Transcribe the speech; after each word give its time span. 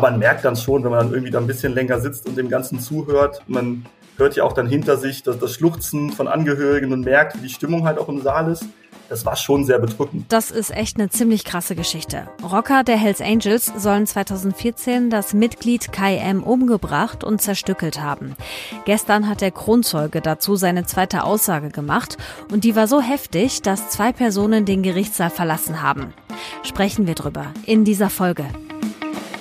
Man 0.00 0.18
merkt 0.18 0.44
dann 0.44 0.56
schon, 0.56 0.84
wenn 0.84 0.90
man 0.90 1.00
dann 1.00 1.12
irgendwie 1.12 1.30
da 1.30 1.38
ein 1.38 1.46
bisschen 1.46 1.74
länger 1.74 2.00
sitzt 2.00 2.26
und 2.26 2.36
dem 2.36 2.48
Ganzen 2.48 2.80
zuhört, 2.80 3.42
man 3.46 3.84
hört 4.16 4.36
ja 4.36 4.44
auch 4.44 4.52
dann 4.52 4.66
hinter 4.66 4.96
sich 4.96 5.22
das, 5.22 5.38
das 5.38 5.54
Schluchzen 5.54 6.10
von 6.10 6.28
Angehörigen 6.28 6.92
und 6.92 7.02
merkt, 7.04 7.36
wie 7.36 7.46
die 7.46 7.52
Stimmung 7.52 7.84
halt 7.84 7.98
auch 7.98 8.08
im 8.08 8.22
Saal 8.22 8.50
ist 8.50 8.64
das 9.10 9.26
war 9.26 9.36
schon 9.36 9.64
sehr 9.64 9.80
bedrückend. 9.80 10.26
Das 10.28 10.50
ist 10.52 10.70
echt 10.70 10.96
eine 10.96 11.10
ziemlich 11.10 11.44
krasse 11.44 11.74
Geschichte. 11.74 12.28
Rocker 12.42 12.84
der 12.84 12.96
Hells 12.96 13.20
Angels 13.20 13.66
sollen 13.76 14.06
2014 14.06 15.10
das 15.10 15.34
Mitglied 15.34 15.92
Kai 15.92 16.16
M. 16.16 16.44
umgebracht 16.44 17.24
und 17.24 17.42
zerstückelt 17.42 18.00
haben. 18.00 18.36
Gestern 18.84 19.28
hat 19.28 19.40
der 19.40 19.50
Kronzeuge 19.50 20.20
dazu 20.20 20.54
seine 20.54 20.86
zweite 20.86 21.24
Aussage 21.24 21.70
gemacht 21.70 22.16
und 22.52 22.62
die 22.62 22.76
war 22.76 22.86
so 22.86 23.00
heftig, 23.00 23.62
dass 23.62 23.90
zwei 23.90 24.12
Personen 24.12 24.64
den 24.64 24.82
Gerichtssaal 24.82 25.30
verlassen 25.30 25.82
haben. 25.82 26.14
Sprechen 26.62 27.08
wir 27.08 27.16
drüber 27.16 27.46
in 27.66 27.84
dieser 27.84 28.10
Folge. 28.10 28.46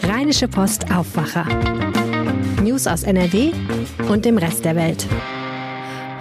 Rheinische 0.09 0.47
Post 0.47 0.91
Aufwacher. 0.91 1.45
News 2.63 2.87
aus 2.87 3.03
NRW 3.03 3.51
und 4.09 4.25
dem 4.25 4.39
Rest 4.39 4.65
der 4.65 4.75
Welt. 4.75 5.05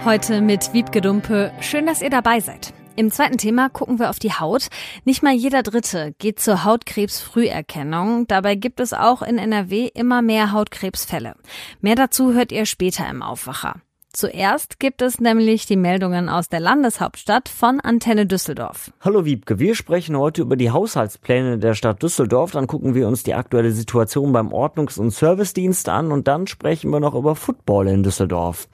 Heute 0.05 0.41
mit 0.41 0.73
Wiebke 0.73 1.01
Dumpe. 1.01 1.51
Schön, 1.59 1.87
dass 1.87 2.03
ihr 2.03 2.11
dabei 2.11 2.39
seid. 2.39 2.71
Im 2.95 3.09
zweiten 3.09 3.39
Thema 3.39 3.67
gucken 3.67 3.97
wir 3.97 4.11
auf 4.11 4.19
die 4.19 4.31
Haut. 4.31 4.67
Nicht 5.05 5.23
mal 5.23 5.33
jeder 5.33 5.63
Dritte 5.63 6.13
geht 6.19 6.39
zur 6.39 6.65
Hautkrebsfrüherkennung. 6.65 8.27
Dabei 8.27 8.53
gibt 8.53 8.79
es 8.79 8.93
auch 8.93 9.23
in 9.23 9.39
NRW 9.39 9.87
immer 9.87 10.21
mehr 10.21 10.51
Hautkrebsfälle. 10.51 11.33
Mehr 11.81 11.95
dazu 11.95 12.33
hört 12.33 12.51
ihr 12.51 12.67
später 12.67 13.09
im 13.09 13.23
Aufwacher. 13.23 13.81
Zuerst 14.11 14.79
gibt 14.79 15.03
es 15.03 15.19
nämlich 15.19 15.67
die 15.67 15.75
Meldungen 15.75 16.29
aus 16.29 16.49
der 16.49 16.59
Landeshauptstadt 16.59 17.47
von 17.47 17.79
Antenne 17.79 18.25
Düsseldorf. 18.25 18.91
Hallo 19.01 19.23
Wiebke, 19.23 19.59
wir 19.59 19.75
sprechen 19.75 20.17
heute 20.17 20.41
über 20.41 20.55
die 20.55 20.71
Haushaltspläne 20.71 21.59
der 21.59 21.75
Stadt 21.75 22.01
Düsseldorf. 22.01 22.51
Dann 22.51 22.65
gucken 22.65 22.95
wir 22.95 23.07
uns 23.07 23.21
die 23.21 23.35
aktuelle 23.35 23.71
Situation 23.71 24.33
beim 24.33 24.51
Ordnungs- 24.51 24.99
und 24.99 25.11
Servicedienst 25.11 25.89
an 25.89 26.11
und 26.11 26.27
dann 26.27 26.47
sprechen 26.47 26.89
wir 26.89 26.99
noch 26.99 27.13
über 27.13 27.35
Football 27.35 27.87
in 27.87 28.01
Düsseldorf. 28.01 28.67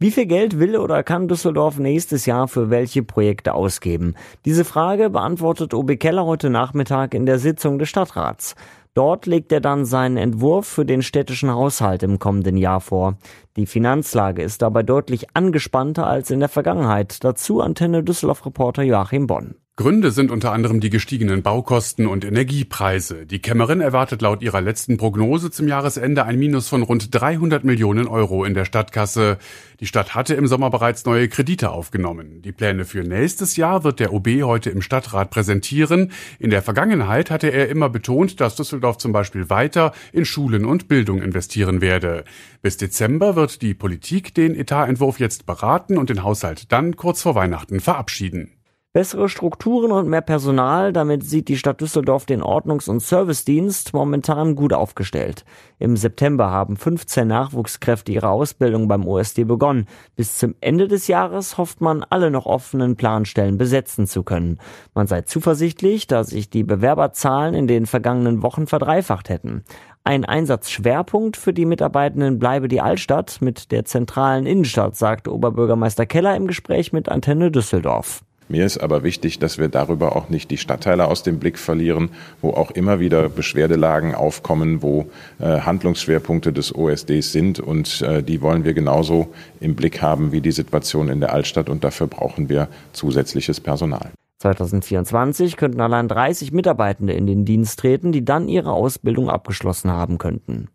Wie 0.00 0.10
viel 0.10 0.26
Geld 0.26 0.58
will 0.58 0.76
oder 0.76 1.02
kann 1.02 1.28
Düsseldorf 1.28 1.78
nächstes 1.78 2.26
Jahr 2.26 2.48
für 2.48 2.70
welche 2.70 3.02
Projekte 3.02 3.52
ausgeben? 3.52 4.14
Diese 4.46 4.64
Frage 4.64 5.10
beantwortet 5.10 5.72
OB 5.72 6.00
Keller 6.00 6.24
heute 6.24 6.50
Nachmittag 6.50 7.14
in 7.14 7.26
der 7.26 7.38
Sitzung 7.38 7.78
des 7.78 7.90
Stadtrats. 7.90 8.56
Dort 9.00 9.24
legt 9.24 9.50
er 9.50 9.62
dann 9.62 9.86
seinen 9.86 10.18
Entwurf 10.18 10.66
für 10.66 10.84
den 10.84 11.00
städtischen 11.00 11.50
Haushalt 11.50 12.02
im 12.02 12.18
kommenden 12.18 12.58
Jahr 12.58 12.82
vor. 12.82 13.16
Die 13.56 13.64
Finanzlage 13.64 14.42
ist 14.42 14.60
dabei 14.60 14.82
deutlich 14.82 15.34
angespannter 15.34 16.06
als 16.06 16.30
in 16.30 16.38
der 16.38 16.50
Vergangenheit. 16.50 17.24
Dazu 17.24 17.62
Antenne 17.62 18.04
Düsseldorf-Reporter 18.04 18.82
Joachim 18.82 19.26
Bonn. 19.26 19.54
Gründe 19.80 20.10
sind 20.10 20.30
unter 20.30 20.52
anderem 20.52 20.80
die 20.80 20.90
gestiegenen 20.90 21.40
Baukosten 21.40 22.06
und 22.06 22.22
Energiepreise. 22.22 23.24
Die 23.24 23.38
Kämmerin 23.38 23.80
erwartet 23.80 24.20
laut 24.20 24.42
ihrer 24.42 24.60
letzten 24.60 24.98
Prognose 24.98 25.50
zum 25.50 25.68
Jahresende 25.68 26.26
ein 26.26 26.38
Minus 26.38 26.68
von 26.68 26.82
rund 26.82 27.08
300 27.18 27.64
Millionen 27.64 28.06
Euro 28.06 28.44
in 28.44 28.52
der 28.52 28.66
Stadtkasse. 28.66 29.38
Die 29.80 29.86
Stadt 29.86 30.14
hatte 30.14 30.34
im 30.34 30.46
Sommer 30.48 30.68
bereits 30.68 31.06
neue 31.06 31.28
Kredite 31.28 31.70
aufgenommen. 31.70 32.42
Die 32.42 32.52
Pläne 32.52 32.84
für 32.84 33.04
nächstes 33.04 33.56
Jahr 33.56 33.82
wird 33.82 34.00
der 34.00 34.12
OB 34.12 34.28
heute 34.42 34.68
im 34.68 34.82
Stadtrat 34.82 35.30
präsentieren. 35.30 36.12
In 36.38 36.50
der 36.50 36.60
Vergangenheit 36.60 37.30
hatte 37.30 37.48
er 37.48 37.70
immer 37.70 37.88
betont, 37.88 38.38
dass 38.38 38.56
Düsseldorf 38.56 38.98
zum 38.98 39.12
Beispiel 39.12 39.48
weiter 39.48 39.92
in 40.12 40.26
Schulen 40.26 40.66
und 40.66 40.88
Bildung 40.88 41.22
investieren 41.22 41.80
werde. 41.80 42.24
Bis 42.60 42.76
Dezember 42.76 43.34
wird 43.34 43.62
die 43.62 43.72
Politik 43.72 44.34
den 44.34 44.54
Etatentwurf 44.54 45.18
jetzt 45.18 45.46
beraten 45.46 45.96
und 45.96 46.10
den 46.10 46.22
Haushalt 46.22 46.70
dann 46.70 46.96
kurz 46.96 47.22
vor 47.22 47.34
Weihnachten 47.34 47.80
verabschieden. 47.80 48.59
Bessere 48.92 49.28
Strukturen 49.28 49.92
und 49.92 50.08
mehr 50.08 50.20
Personal, 50.20 50.92
damit 50.92 51.22
sieht 51.22 51.46
die 51.46 51.56
Stadt 51.56 51.80
Düsseldorf 51.80 52.26
den 52.26 52.42
Ordnungs- 52.42 52.90
und 52.90 52.98
Servicedienst 52.98 53.94
momentan 53.94 54.56
gut 54.56 54.72
aufgestellt. 54.72 55.44
Im 55.78 55.96
September 55.96 56.50
haben 56.50 56.76
15 56.76 57.28
Nachwuchskräfte 57.28 58.10
ihre 58.10 58.30
Ausbildung 58.30 58.88
beim 58.88 59.06
OSD 59.06 59.44
begonnen. 59.44 59.86
Bis 60.16 60.38
zum 60.38 60.56
Ende 60.60 60.88
des 60.88 61.06
Jahres 61.06 61.56
hofft 61.56 61.80
man, 61.80 62.04
alle 62.10 62.32
noch 62.32 62.46
offenen 62.46 62.96
Planstellen 62.96 63.58
besetzen 63.58 64.08
zu 64.08 64.24
können. 64.24 64.58
Man 64.92 65.06
sei 65.06 65.22
zuversichtlich, 65.22 66.08
dass 66.08 66.30
sich 66.30 66.50
die 66.50 66.64
Bewerberzahlen 66.64 67.54
in 67.54 67.68
den 67.68 67.86
vergangenen 67.86 68.42
Wochen 68.42 68.66
verdreifacht 68.66 69.28
hätten. 69.28 69.62
Ein 70.02 70.24
Einsatzschwerpunkt 70.24 71.36
für 71.36 71.52
die 71.52 71.64
Mitarbeitenden 71.64 72.40
bleibe 72.40 72.66
die 72.66 72.80
Altstadt 72.80 73.38
mit 73.40 73.70
der 73.70 73.84
zentralen 73.84 74.46
Innenstadt, 74.46 74.96
sagt 74.96 75.28
Oberbürgermeister 75.28 76.06
Keller 76.06 76.34
im 76.34 76.48
Gespräch 76.48 76.92
mit 76.92 77.08
Antenne 77.08 77.52
Düsseldorf. 77.52 78.24
Mir 78.50 78.66
ist 78.66 78.78
aber 78.78 79.04
wichtig, 79.04 79.38
dass 79.38 79.58
wir 79.58 79.68
darüber 79.68 80.16
auch 80.16 80.28
nicht 80.28 80.50
die 80.50 80.56
Stadtteile 80.56 81.06
aus 81.06 81.22
dem 81.22 81.38
Blick 81.38 81.56
verlieren, 81.56 82.10
wo 82.40 82.50
auch 82.50 82.72
immer 82.72 82.98
wieder 82.98 83.28
Beschwerdelagen 83.28 84.12
aufkommen, 84.12 84.82
wo 84.82 85.08
äh, 85.38 85.60
Handlungsschwerpunkte 85.60 86.52
des 86.52 86.74
OSDs 86.74 87.30
sind. 87.30 87.60
Und 87.60 88.02
äh, 88.02 88.24
die 88.24 88.42
wollen 88.42 88.64
wir 88.64 88.74
genauso 88.74 89.28
im 89.60 89.76
Blick 89.76 90.02
haben 90.02 90.32
wie 90.32 90.40
die 90.40 90.50
Situation 90.50 91.08
in 91.08 91.20
der 91.20 91.32
Altstadt. 91.32 91.68
Und 91.68 91.84
dafür 91.84 92.08
brauchen 92.08 92.48
wir 92.48 92.66
zusätzliches 92.92 93.60
Personal. 93.60 94.10
2024 94.40 95.56
könnten 95.56 95.80
allein 95.80 96.08
30 96.08 96.50
Mitarbeitende 96.50 97.12
in 97.12 97.28
den 97.28 97.44
Dienst 97.44 97.78
treten, 97.78 98.10
die 98.10 98.24
dann 98.24 98.48
ihre 98.48 98.72
Ausbildung 98.72 99.30
abgeschlossen 99.30 99.92
haben 99.92 100.18
könnten. 100.18 100.70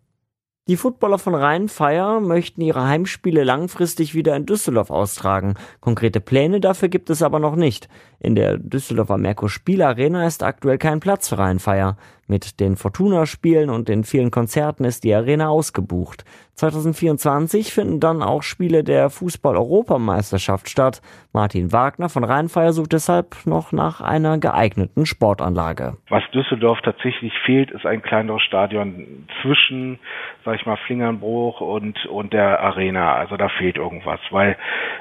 Die 0.67 0.77
Footballer 0.77 1.19
von 1.19 1.35
Rheinfeier 1.35 2.19
möchten 2.19 2.59
ihre 2.59 2.87
Heimspiele 2.87 3.43
langfristig 3.43 4.15
wieder 4.15 4.35
in 4.35 4.47
Düsseldorf 4.47 4.89
austragen. 4.89 5.53
Konkrete 5.79 6.19
Pläne 6.19 6.59
dafür 6.59 6.89
gibt 6.89 7.11
es 7.11 7.21
aber 7.21 7.37
noch 7.37 7.55
nicht. 7.55 7.87
In 8.25 8.34
der 8.34 8.58
Düsseldorfer 8.58 9.19
Merkur 9.19 9.50
Spielarena 9.50 10.25
ist 10.25 10.41
aktuell 10.41 10.80
kein 10.80 11.00
Platz 11.00 11.30
für 11.30 11.38
Rheinfeier. 11.38 11.96
Mit 12.28 12.59
den 12.59 12.75
Fortuna-Spielen 12.75 13.69
und 13.69 13.88
den 13.88 14.03
vielen 14.03 14.31
Konzerten 14.31 14.84
ist 14.84 15.03
die 15.03 15.13
Arena 15.13 15.50
ausgebucht. 15.50 16.25
2024 16.56 17.72
finden 17.72 18.00
dann 18.00 18.24
auch 18.24 18.41
Spiele 18.41 18.84
der 18.84 19.09
Fußball-Europameisterschaft 19.09 20.69
statt. 20.69 21.02
Martin 21.34 21.72
Wagner 21.72 22.09
von 22.09 22.24
Rheinfeier 22.24 22.72
sucht 22.72 22.94
deshalb 22.94 23.46
noch 23.46 23.74
nach 23.74 24.02
einer 24.02 24.40
geeigneten 24.40 25.06
Sportanlage. 25.06 25.97
Was 26.09 26.24
Düsseldorf 26.31 26.80
tatsächlich 26.81 27.34
fehlt, 27.46 27.72
ist 27.72 27.86
ein 27.86 28.02
kleineres 28.02 28.42
Stadion 28.42 29.28
zwischen, 29.42 30.00
sag 30.46 30.56
ich 30.56 30.66
mal, 30.66 30.78
Flingernbruch 30.88 31.59
und, 31.62 32.06
und 32.06 32.34
der 32.34 32.62
Arena. 32.62 33.16
Also 33.16 33.36
da 33.36 33.50
fehlt 33.50 33.75
irgendwas, 33.75 34.22
weil 34.31 34.56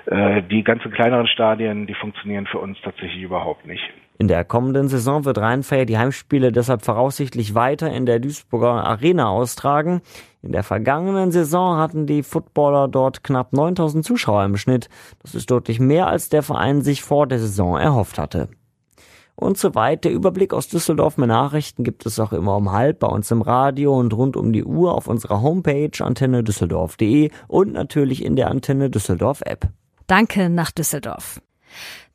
äh, 0.07 0.43
die 0.43 0.65
ganzen 0.65 0.91
kleineren 0.91 1.29
Stadien, 1.29 1.87
die 1.87 1.95
funktionieren 1.95 2.47
für 2.47 2.59
uns 2.59 2.77
tatsächlich 2.83 3.14
überhaupt 3.23 3.67
nicht. 3.67 3.83
In 4.17 4.29
der 4.29 4.45
kommenden 4.45 4.89
Saison 4.89 5.25
wird 5.25 5.39
Rheinfeier 5.39 5.87
die 5.87 5.99
Heimspiele 5.99 6.53
deshalb 6.53 6.83
voraussichtlich 6.83 7.55
weiter 7.55 7.93
in 7.93 8.07
der 8.07 8.21
Duisburger 8.21 8.85
Arena 8.85 9.29
austragen. 9.29 10.03
In 10.41 10.53
der 10.53 10.63
vergangenen 10.63 11.33
Saison 11.33 11.79
hatten 11.79 12.07
die 12.07 12.23
Footballer 12.23 12.87
dort 12.87 13.25
knapp 13.25 13.53
9000 13.53 14.05
Zuschauer 14.05 14.45
im 14.45 14.57
Schnitt. 14.57 14.89
Das 15.23 15.35
ist 15.35 15.51
deutlich 15.51 15.81
mehr, 15.81 16.07
als 16.07 16.29
der 16.29 16.43
Verein 16.43 16.83
sich 16.83 17.03
vor 17.03 17.27
der 17.27 17.41
Saison 17.41 17.77
erhofft 17.77 18.19
hatte. 18.19 18.49
Und 19.37 19.59
soweit 19.59 20.05
der 20.05 20.13
Überblick 20.13 20.55
aus 20.55 20.69
Düsseldorf 20.69 21.19
mit 21.19 21.29
Nachrichten 21.29 21.83
gibt 21.83 22.07
es 22.07 22.21
auch 22.21 22.33
immer 22.33 22.57
um 22.57 22.71
halb 22.71 23.01
bei 23.01 23.09
uns 23.09 23.31
im 23.33 23.43
Radio 23.43 23.99
und 23.99 24.15
rund 24.15 24.37
um 24.37 24.53
die 24.53 24.65
Uhr 24.65 24.95
auf 24.95 25.09
unserer 25.09 25.43
Homepage 25.43 25.91
antennedüsseldorf.de 25.99 27.31
und 27.49 27.73
natürlich 27.73 28.25
in 28.25 28.37
der 28.37 28.49
Antenne 28.49 28.91
Düsseldorf 28.91 29.43
App. 29.45 29.69
Danke 30.07 30.51
nach 30.51 30.71
Düsseldorf. 30.71 31.41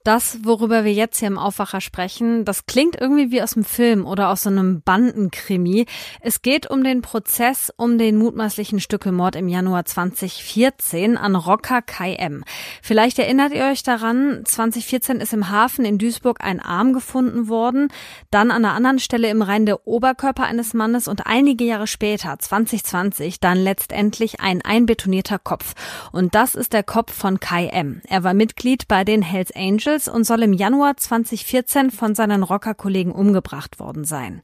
Das, 0.06 0.40
worüber 0.46 0.86
wir 0.86 0.94
jetzt 0.94 1.20
hier 1.20 1.28
im 1.28 1.38
Aufwacher 1.38 1.82
sprechen, 1.82 2.46
das 2.46 2.66
klingt 2.66 2.96
irgendwie 2.96 3.32
wie 3.32 3.42
aus 3.42 3.58
einem 3.58 3.66
Film 3.66 4.06
oder 4.06 4.30
aus 4.30 4.44
so 4.44 4.50
einem 4.50 4.82
Bandenkrimi. 4.82 5.88
Es 6.22 6.42
geht 6.42 6.70
um 6.70 6.86
den 6.86 7.02
Prozess 7.02 7.70
um 7.76 7.98
den 7.98 8.16
mutmaßlichen 8.16 8.80
Stückemord 8.80 9.36
im 9.36 9.50
Januar 9.50 9.84
2014 9.84 11.18
an 11.18 11.36
Rocker 11.36 11.82
Kai 11.82 12.14
M. 12.14 12.46
Vielleicht 12.82 13.20
erinnert 13.20 13.52
ihr 13.52 13.66
euch 13.66 13.84
daran, 13.84 14.44
2014 14.46 15.18
ist 15.18 15.34
im 15.34 15.50
Hafen 15.50 15.84
in 15.84 15.98
Duisburg 15.98 16.40
ein 16.42 16.62
Arm 16.62 16.94
gefunden 16.94 17.50
worden, 17.50 17.90
dann 18.32 18.52
an 18.52 18.64
einer 18.64 18.76
anderen 18.76 19.00
Stelle 19.00 19.30
im 19.30 19.42
Rhein 19.42 19.66
der 19.66 19.86
Oberkörper 19.86 20.46
eines 20.46 20.74
Mannes 20.74 21.10
und 21.10 21.28
einige 21.28 21.66
Jahre 21.66 21.88
später, 21.88 22.40
2020, 22.40 23.42
dann 23.42 23.58
letztendlich 23.58 24.40
ein 24.40 24.62
einbetonierter 24.62 25.40
Kopf. 25.40 25.74
Und 26.14 26.36
das 26.36 26.56
ist 26.56 26.72
der 26.72 26.84
Kopf 26.84 27.14
von 27.14 27.42
Kai 27.42 27.68
M. 27.68 28.02
Er 28.08 28.24
war 28.24 28.34
Mitglied 28.34 28.88
bei 28.88 29.04
den 29.04 29.22
Hells 29.22 29.54
Angels 29.54 29.89
Angels 29.90 30.08
und 30.08 30.24
soll 30.24 30.44
im 30.44 30.54
Januar 30.54 30.98
2014 30.98 31.92
von 31.92 32.16
seinen 32.16 32.44
Rockerkollegen 32.44 33.12
umgebracht 33.12 33.80
worden 33.80 34.04
sein. 34.04 34.42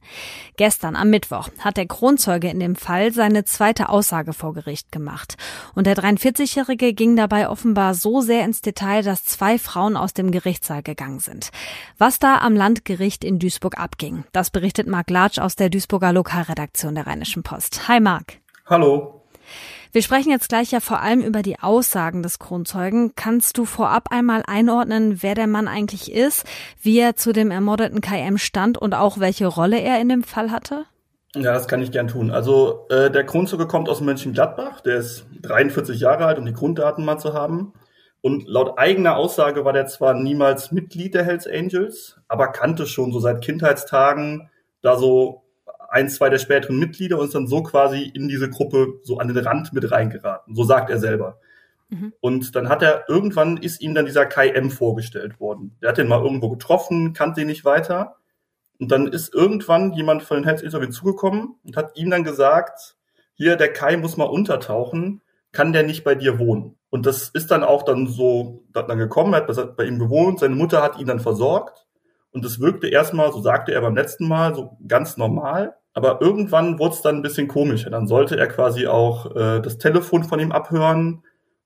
Gestern 0.56 0.96
am 0.96 1.10
Mittwoch 1.10 1.48
hat 1.60 1.76
der 1.76 1.86
Kronzeuge 1.86 2.48
in 2.48 2.60
dem 2.60 2.74
Fall 2.74 3.12
seine 3.12 3.44
zweite 3.44 3.88
Aussage 3.88 4.32
vor 4.32 4.54
Gericht 4.54 4.90
gemacht. 4.90 5.36
Und 5.74 5.86
der 5.86 5.96
43-Jährige 5.96 6.92
ging 6.92 7.16
dabei 7.16 7.48
offenbar 7.48 7.94
so 7.94 8.20
sehr 8.20 8.44
ins 8.44 8.60
Detail, 8.60 9.02
dass 9.02 9.24
zwei 9.24 9.58
Frauen 9.58 9.96
aus 9.96 10.14
dem 10.14 10.30
Gerichtssaal 10.30 10.82
gegangen 10.82 11.20
sind. 11.20 11.50
Was 11.98 12.18
da 12.18 12.38
am 12.38 12.54
Landgericht 12.54 13.24
in 13.24 13.38
Duisburg 13.38 13.78
abging, 13.78 14.24
das 14.32 14.50
berichtet 14.50 14.86
Marc 14.86 15.10
Latsch 15.10 15.38
aus 15.38 15.56
der 15.56 15.70
Duisburger 15.70 16.12
Lokalredaktion 16.12 16.94
der 16.94 17.06
Rheinischen 17.06 17.42
Post. 17.42 17.88
Hi 17.88 18.00
Marc. 18.00 18.38
Hallo. 18.66 19.22
Wir 19.92 20.02
sprechen 20.02 20.30
jetzt 20.30 20.48
gleich 20.48 20.72
ja 20.72 20.80
vor 20.80 21.00
allem 21.00 21.22
über 21.22 21.42
die 21.42 21.58
Aussagen 21.58 22.22
des 22.22 22.38
Kronzeugen. 22.38 23.14
Kannst 23.16 23.58
du 23.58 23.64
vorab 23.64 24.08
einmal 24.10 24.42
einordnen, 24.46 25.22
wer 25.22 25.34
der 25.34 25.46
Mann 25.46 25.68
eigentlich 25.68 26.12
ist, 26.12 26.44
wie 26.82 26.98
er 26.98 27.16
zu 27.16 27.32
dem 27.32 27.50
ermordeten 27.50 28.00
KM 28.00 28.38
stand 28.38 28.78
und 28.78 28.94
auch 28.94 29.18
welche 29.18 29.46
Rolle 29.46 29.80
er 29.80 30.00
in 30.00 30.08
dem 30.08 30.22
Fall 30.22 30.50
hatte? 30.50 30.84
Ja, 31.34 31.52
das 31.52 31.68
kann 31.68 31.82
ich 31.82 31.92
gern 31.92 32.08
tun. 32.08 32.30
Also 32.30 32.86
äh, 32.88 33.10
der 33.10 33.24
Kronzeuge 33.24 33.66
kommt 33.66 33.88
aus 33.88 34.00
Mönchengladbach, 34.00 34.80
der 34.80 34.96
ist 34.96 35.26
43 35.42 36.00
Jahre 36.00 36.26
alt, 36.26 36.38
um 36.38 36.46
die 36.46 36.54
Grunddaten 36.54 37.04
mal 37.04 37.18
zu 37.18 37.34
haben. 37.34 37.74
Und 38.22 38.48
laut 38.48 38.78
eigener 38.78 39.16
Aussage 39.16 39.64
war 39.64 39.72
der 39.72 39.86
zwar 39.86 40.14
niemals 40.14 40.72
Mitglied 40.72 41.14
der 41.14 41.24
Hells 41.24 41.46
Angels, 41.46 42.18
aber 42.26 42.48
kannte 42.48 42.86
schon 42.86 43.12
so 43.12 43.20
seit 43.20 43.42
Kindheitstagen 43.42 44.50
da 44.80 44.96
so 44.96 45.45
ein, 45.96 46.10
zwei 46.10 46.28
der 46.28 46.38
späteren 46.38 46.78
Mitglieder 46.78 47.18
und 47.18 47.24
ist 47.24 47.34
dann 47.34 47.46
so 47.46 47.62
quasi 47.62 48.02
in 48.02 48.28
diese 48.28 48.50
Gruppe 48.50 49.00
so 49.02 49.16
an 49.16 49.28
den 49.28 49.38
Rand 49.38 49.72
mit 49.72 49.90
reingeraten. 49.90 50.54
So 50.54 50.62
sagt 50.62 50.90
er 50.90 50.98
selber. 50.98 51.40
Mhm. 51.88 52.12
Und 52.20 52.54
dann 52.54 52.68
hat 52.68 52.82
er, 52.82 53.04
irgendwann 53.08 53.56
ist 53.56 53.80
ihm 53.80 53.94
dann 53.94 54.04
dieser 54.04 54.26
Kai 54.26 54.50
M 54.50 54.70
vorgestellt 54.70 55.40
worden. 55.40 55.74
Der 55.80 55.88
hat 55.88 55.96
den 55.96 56.08
mal 56.08 56.22
irgendwo 56.22 56.50
getroffen, 56.50 57.14
kannte 57.14 57.40
ihn 57.40 57.46
nicht 57.46 57.64
weiter. 57.64 58.16
Und 58.78 58.92
dann 58.92 59.06
ist 59.06 59.32
irgendwann 59.32 59.94
jemand 59.94 60.22
von 60.22 60.36
den 60.36 60.44
Hells 60.44 60.60
Angels 60.60 60.74
auf 60.74 60.82
ihn 60.82 60.92
zugekommen 60.92 61.54
und 61.64 61.78
hat 61.78 61.96
ihm 61.96 62.10
dann 62.10 62.24
gesagt, 62.24 62.96
hier, 63.32 63.56
der 63.56 63.72
Kai 63.72 63.96
muss 63.96 64.18
mal 64.18 64.24
untertauchen, 64.24 65.22
kann 65.52 65.72
der 65.72 65.82
nicht 65.82 66.04
bei 66.04 66.14
dir 66.14 66.38
wohnen? 66.38 66.76
Und 66.90 67.06
das 67.06 67.30
ist 67.30 67.50
dann 67.50 67.64
auch 67.64 67.84
dann 67.84 68.06
so 68.06 68.64
dann 68.74 68.98
gekommen, 68.98 69.32
er 69.32 69.46
hat 69.46 69.76
bei 69.76 69.84
ihm 69.84 69.98
gewohnt, 69.98 70.40
seine 70.40 70.56
Mutter 70.56 70.82
hat 70.82 70.98
ihn 70.98 71.06
dann 71.06 71.20
versorgt 71.20 71.85
und 72.32 72.44
es 72.44 72.60
wirkte 72.60 72.88
erstmal, 72.88 73.32
so 73.32 73.40
sagte 73.40 73.72
er 73.72 73.80
beim 73.80 73.96
letzten 73.96 74.28
Mal, 74.28 74.54
so 74.54 74.76
ganz 74.86 75.16
normal. 75.16 75.76
Aber 75.94 76.20
irgendwann 76.20 76.78
wurde 76.78 76.94
es 76.94 77.00
dann 77.00 77.16
ein 77.16 77.22
bisschen 77.22 77.48
komischer. 77.48 77.88
Dann 77.88 78.06
sollte 78.06 78.36
er 78.38 78.48
quasi 78.48 78.86
auch 78.86 79.34
äh, 79.34 79.60
das 79.60 79.78
Telefon 79.78 80.24
von 80.24 80.38
ihm 80.38 80.52
abhören. 80.52 81.22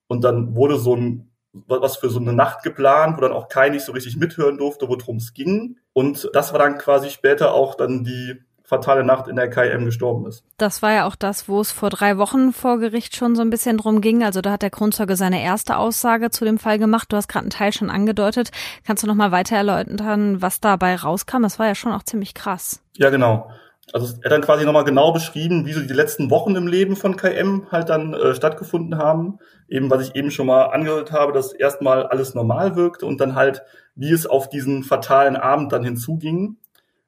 Und 0.07 0.23
dann 0.23 0.55
wurde 0.55 0.77
so 0.77 0.95
ein, 0.95 1.33
was 1.53 1.97
für 1.97 2.11
so 2.11 2.21
eine 2.21 2.33
Nacht 2.33 2.63
geplant, 2.63 3.17
wo 3.17 3.21
dann 3.21 3.33
auch 3.33 3.49
Kai 3.49 3.71
nicht 3.71 3.85
so 3.85 3.91
richtig 3.91 4.17
mithören 4.17 4.59
durfte, 4.59 4.89
worum 4.89 5.17
es 5.17 5.35
ging. 5.35 5.79
Und 5.93 6.31
das 6.33 6.53
war 6.53 6.61
dann 6.61 6.79
quasi 6.79 7.11
später 7.11 7.53
auch 7.53 7.75
dann 7.75 8.05
die 8.05 8.37
fatale 8.71 9.05
Nacht, 9.05 9.27
in 9.27 9.35
der 9.35 9.51
KM 9.51 9.85
gestorben 9.85 10.27
ist. 10.27 10.45
Das 10.57 10.81
war 10.81 10.93
ja 10.93 11.07
auch 11.07 11.17
das, 11.17 11.49
wo 11.49 11.61
es 11.61 11.73
vor 11.73 11.91
drei 11.91 12.17
Wochen 12.19 12.53
vor 12.53 12.79
Gericht 12.79 13.17
schon 13.17 13.35
so 13.35 13.43
ein 13.43 13.51
bisschen 13.51 13.77
drum 13.77 14.01
ging. 14.01 14.23
Also 14.23 14.41
da 14.41 14.53
hat 14.53 14.63
der 14.63 14.71
Kronzeuge 14.71 15.17
seine 15.17 15.43
erste 15.43 15.77
Aussage 15.77 16.31
zu 16.31 16.45
dem 16.45 16.57
Fall 16.57 16.79
gemacht. 16.79 17.13
Du 17.13 17.17
hast 17.17 17.29
gerade 17.29 17.43
einen 17.43 17.51
Teil 17.51 17.73
schon 17.73 17.91
angedeutet. 17.91 18.51
Kannst 18.87 19.03
du 19.03 19.09
noch 19.09 19.17
mal 19.17 19.33
weiter 19.33 19.57
erläutern, 19.57 20.41
was 20.41 20.61
dabei 20.61 20.95
rauskam? 20.95 21.43
Das 21.43 21.59
war 21.59 21.67
ja 21.67 21.75
schon 21.75 21.93
auch 21.93 22.05
ziemlich 22.05 22.33
krass. 22.33 22.81
Ja, 22.97 23.11
genau. 23.11 23.51
Also 23.93 24.15
er 24.23 24.27
hat 24.27 24.33
dann 24.33 24.43
quasi 24.43 24.65
nochmal 24.65 24.85
genau 24.85 25.13
beschrieben, 25.13 25.67
wie 25.67 25.73
so 25.73 25.81
die 25.81 25.93
letzten 25.93 26.31
Wochen 26.31 26.55
im 26.55 26.69
Leben 26.69 26.95
von 26.95 27.17
KM 27.17 27.67
halt 27.73 27.89
dann 27.89 28.15
äh, 28.15 28.37
stattgefunden 28.37 28.99
haben. 28.99 29.41
Eben, 29.69 29.91
was 29.91 30.09
ich 30.09 30.15
eben 30.15 30.31
schon 30.31 30.47
mal 30.47 30.67
angehört 30.67 31.11
habe, 31.11 31.33
dass 31.33 31.53
erstmal 31.53 32.07
alles 32.07 32.35
normal 32.35 32.77
wirkte 32.77 33.05
und 33.05 33.21
dann 33.21 33.35
halt, 33.35 33.63
wie 33.97 34.13
es 34.13 34.27
auf 34.27 34.49
diesen 34.49 34.85
fatalen 34.85 35.35
Abend 35.35 35.73
dann 35.73 35.83
hinzuging. 35.83 36.57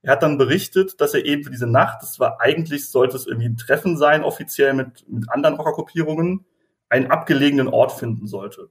Er 0.03 0.13
hat 0.13 0.23
dann 0.23 0.37
berichtet, 0.37 1.01
dass 1.01 1.15
er 1.15 1.25
eben 1.25 1.45
für 1.45 1.51
diese 1.51 1.69
Nacht, 1.69 2.03
das 2.03 2.19
war 2.19 2.41
eigentlich, 2.41 2.91
sollte 2.91 3.17
es 3.17 3.27
irgendwie 3.27 3.49
ein 3.49 3.57
Treffen 3.57 3.97
sein, 3.97 4.25
offiziell 4.25 4.75
mit, 4.75 5.09
mit 5.09 5.31
anderen 5.31 5.55
Rockergruppierungen, 5.55 6.45
einen 6.89 7.11
abgelegenen 7.11 7.69
Ort 7.69 7.93
finden 7.93 8.27
sollte. 8.27 8.69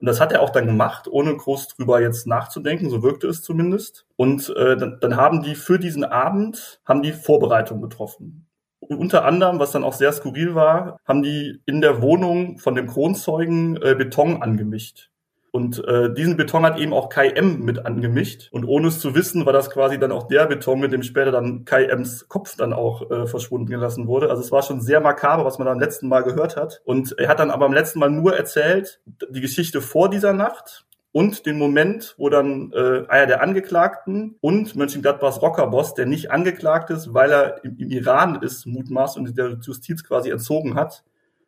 Und 0.00 0.06
das 0.06 0.20
hat 0.20 0.32
er 0.32 0.40
auch 0.40 0.50
dann 0.50 0.66
gemacht, 0.66 1.08
ohne 1.08 1.36
groß 1.36 1.68
drüber 1.68 2.00
jetzt 2.00 2.26
nachzudenken, 2.26 2.88
so 2.88 3.02
wirkte 3.02 3.26
es 3.26 3.42
zumindest. 3.42 4.06
Und 4.16 4.48
äh, 4.56 4.76
dann, 4.76 4.98
dann 5.00 5.16
haben 5.16 5.42
die 5.42 5.54
für 5.54 5.78
diesen 5.78 6.04
Abend, 6.04 6.80
haben 6.86 7.02
die 7.02 7.12
Vorbereitungen 7.12 7.82
getroffen. 7.82 8.46
Und 8.78 8.96
unter 8.96 9.24
anderem, 9.26 9.58
was 9.58 9.72
dann 9.72 9.84
auch 9.84 9.92
sehr 9.92 10.12
skurril 10.12 10.54
war, 10.54 10.98
haben 11.04 11.22
die 11.22 11.60
in 11.66 11.82
der 11.82 12.00
Wohnung 12.00 12.58
von 12.58 12.74
dem 12.74 12.86
Kronzeugen 12.86 13.76
äh, 13.76 13.94
Beton 13.94 14.42
angemischt. 14.42 15.09
Und 15.52 15.84
äh, 15.84 16.12
diesen 16.14 16.36
Beton 16.36 16.64
hat 16.64 16.78
eben 16.78 16.92
auch 16.92 17.08
Kai 17.08 17.28
M 17.28 17.60
mit 17.64 17.84
angemischt. 17.84 18.48
Und 18.52 18.64
ohne 18.64 18.88
es 18.88 19.00
zu 19.00 19.14
wissen, 19.14 19.46
war 19.46 19.52
das 19.52 19.70
quasi 19.70 19.98
dann 19.98 20.12
auch 20.12 20.28
der 20.28 20.46
Beton, 20.46 20.80
mit 20.80 20.92
dem 20.92 21.02
später 21.02 21.32
dann 21.32 21.64
Kai 21.64 21.84
Ms 21.86 22.28
Kopf 22.28 22.56
dann 22.56 22.72
auch 22.72 23.10
äh, 23.10 23.26
verschwunden 23.26 23.66
gelassen 23.66 24.06
wurde. 24.06 24.30
Also 24.30 24.42
es 24.42 24.52
war 24.52 24.62
schon 24.62 24.80
sehr 24.80 25.00
makaber, 25.00 25.44
was 25.44 25.58
man 25.58 25.68
am 25.68 25.80
letzten 25.80 26.08
Mal 26.08 26.22
gehört 26.22 26.56
hat. 26.56 26.80
Und 26.84 27.18
er 27.18 27.28
hat 27.28 27.40
dann 27.40 27.50
aber 27.50 27.66
am 27.66 27.72
letzten 27.72 27.98
Mal 27.98 28.10
nur 28.10 28.36
erzählt, 28.36 29.00
die 29.30 29.40
Geschichte 29.40 29.80
vor 29.80 30.08
dieser 30.08 30.32
Nacht 30.32 30.86
und 31.12 31.46
den 31.46 31.58
Moment, 31.58 32.14
wo 32.18 32.28
dann 32.28 32.72
äh, 32.72 33.06
einer 33.08 33.26
der 33.26 33.42
Angeklagten 33.42 34.36
und 34.40 34.76
Mönchengladbachs 34.76 35.42
Rockerboss, 35.42 35.94
der 35.94 36.06
nicht 36.06 36.30
angeklagt 36.30 36.90
ist, 36.90 37.12
weil 37.12 37.32
er 37.32 37.64
im, 37.64 37.76
im 37.78 37.90
Iran 37.90 38.40
ist, 38.42 38.66
mutmaßt 38.66 39.16
und 39.16 39.36
der 39.36 39.58
Justiz 39.60 40.04
quasi 40.04 40.30
entzogen 40.30 40.76
hat, 40.76 41.02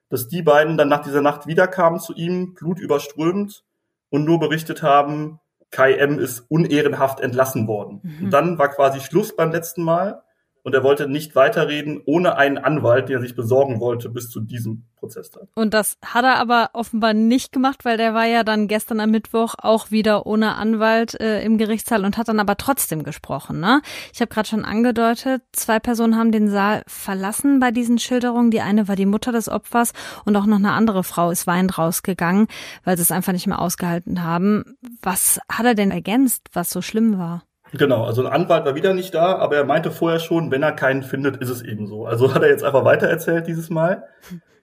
dass 0.09 0.29
die 0.29 0.43
beiden 0.43 0.77
dann 0.77 0.89
nach 0.89 1.03
dieser 1.03 1.21
Nacht 1.21 1.47
wiederkamen 1.47 2.01
zu 2.01 2.15
ihm, 2.15 2.55
blutüberströmt 2.55 3.65
und 4.13 4.25
nur 4.27 4.39
berichtet 4.39 4.83
haben, 4.83 5.41
Kai 5.71 5.95
M 5.95 6.19
ist 6.19 6.41
unehrenhaft 6.51 7.21
entlassen 7.21 7.67
worden. 7.67 8.01
Mhm. 8.03 8.25
Und 8.27 8.31
dann 8.31 8.59
war 8.59 8.69
quasi 8.69 9.01
Schluss 9.01 9.35
beim 9.35 9.51
letzten 9.51 9.83
Mal 9.83 10.23
und 10.63 10.75
er 10.75 10.83
wollte 10.83 11.09
nicht 11.09 11.35
weiterreden 11.35 12.01
ohne 12.05 12.37
einen 12.37 12.59
Anwalt, 12.59 13.09
den 13.09 13.17
er 13.17 13.21
sich 13.21 13.35
besorgen 13.35 13.81
wollte 13.81 14.09
bis 14.09 14.31
zu 14.31 14.41
diesem 14.41 14.85
Prozess 14.97 15.31
dann. 15.31 15.49
Und 15.55 15.75
das 15.75 15.99
hat 16.05 16.25
er 16.25 16.39
aber 16.39 16.71
offenbar 16.73 17.15
nicht 17.15 17.53
gemacht, 17.53 17.85
weil 17.85 17.97
der 17.97 18.15
war 18.15 18.27
ja 18.27 18.45
dann 18.45 18.69
gestern 18.69 19.01
am 19.01 19.11
Mittwoch 19.11 19.55
auch 19.59 19.91
wieder 19.91 20.27
ohne 20.27 20.55
Anwalt 20.55 21.21
äh, 21.21 21.43
im 21.43 21.59
Gerichtssaal 21.59 22.05
und 22.05 22.17
hat 22.17 22.29
dann 22.29 22.39
aber 22.39 22.57
trotzdem 22.57 23.03
gesprochen. 23.03 23.59
Ne? 23.61 23.83
Ich 24.13 24.21
habe 24.21 24.33
gerade 24.33 24.49
schon 24.49 24.65
angedeutet, 24.65 25.43
zwei 25.53 25.81
Personen 25.81 26.17
haben 26.17 26.31
den 26.31 26.49
Saal 26.49 26.85
verlassen 26.87 27.59
bei 27.59 27.73
diesen 27.73 27.99
Schilderungen. 27.99 28.51
Die 28.53 28.61
eine 28.61 28.87
war 28.87 28.97
die 28.97 29.07
Mutter 29.07 29.33
des 29.33 29.49
Opfers 29.49 29.93
und 30.25 30.37
auch 30.37 30.47
noch 30.47 30.59
eine 30.59 30.73
andere 30.73 31.03
Frau 31.03 31.31
ist 31.31 31.47
weinend 31.47 31.77
rausgegangen, 31.77 32.47
weil 32.85 32.97
sie 32.97 33.03
es 33.03 33.11
einfach 33.11 33.33
nicht 33.33 33.49
mehr 33.49 33.61
ausgehalten 33.61 34.23
haben. 34.23 34.77
Was 35.03 35.41
hat 35.49 35.67
er 35.67 35.75
denn 35.75 35.91
ergänzt, 35.91 36.49
was 36.53 36.71
so 36.71 36.83
schlimm 36.83 37.19
war? 37.19 37.43
Genau, 37.73 38.05
also 38.05 38.25
ein 38.25 38.31
Anwalt 38.31 38.67
war 38.67 38.75
wieder 38.75 38.93
nicht 38.93 39.15
da, 39.15 39.37
aber 39.37 39.57
er 39.57 39.65
meinte 39.65 39.91
vorher 39.91 40.19
schon, 40.19 40.51
wenn 40.51 40.63
er 40.63 40.73
keinen 40.73 41.03
findet, 41.03 41.39
ist 41.39 41.49
es 41.49 41.63
eben 41.63 41.87
so. 41.87 42.05
Also 42.05 42.35
hat 42.35 42.43
er 42.43 42.51
jetzt 42.51 42.65
einfach 42.65 42.85
weitererzählt 42.85 43.47
dieses 43.47 43.71
Mal. 43.71 44.05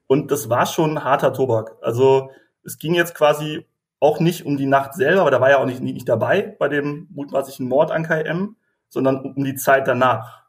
Und 0.08 0.32
das 0.32 0.50
war 0.50 0.66
schon 0.66 1.04
harter 1.04 1.34
Tobak. 1.34 1.76
Also 1.82 2.30
es 2.64 2.78
ging 2.78 2.94
jetzt 2.94 3.16
quasi 3.16 3.66
auch 4.00 4.20
nicht 4.20 4.46
um 4.46 4.58
die 4.58 4.68
Nacht 4.68 4.94
selber, 4.94 5.22
aber 5.22 5.32
da 5.32 5.42
war 5.42 5.50
ja 5.50 5.58
auch 5.58 5.66
nicht, 5.66 5.82
nicht 5.82 6.08
dabei 6.08 6.56
bei 6.60 6.70
dem 6.70 7.08
mutmaßlichen 7.12 7.68
Mord 7.68 7.92
an 7.92 8.04
KM, 8.04 8.56
sondern 8.90 9.20
um 9.20 9.44
die 9.44 9.56
Zeit 9.56 9.88
danach. 9.88 10.44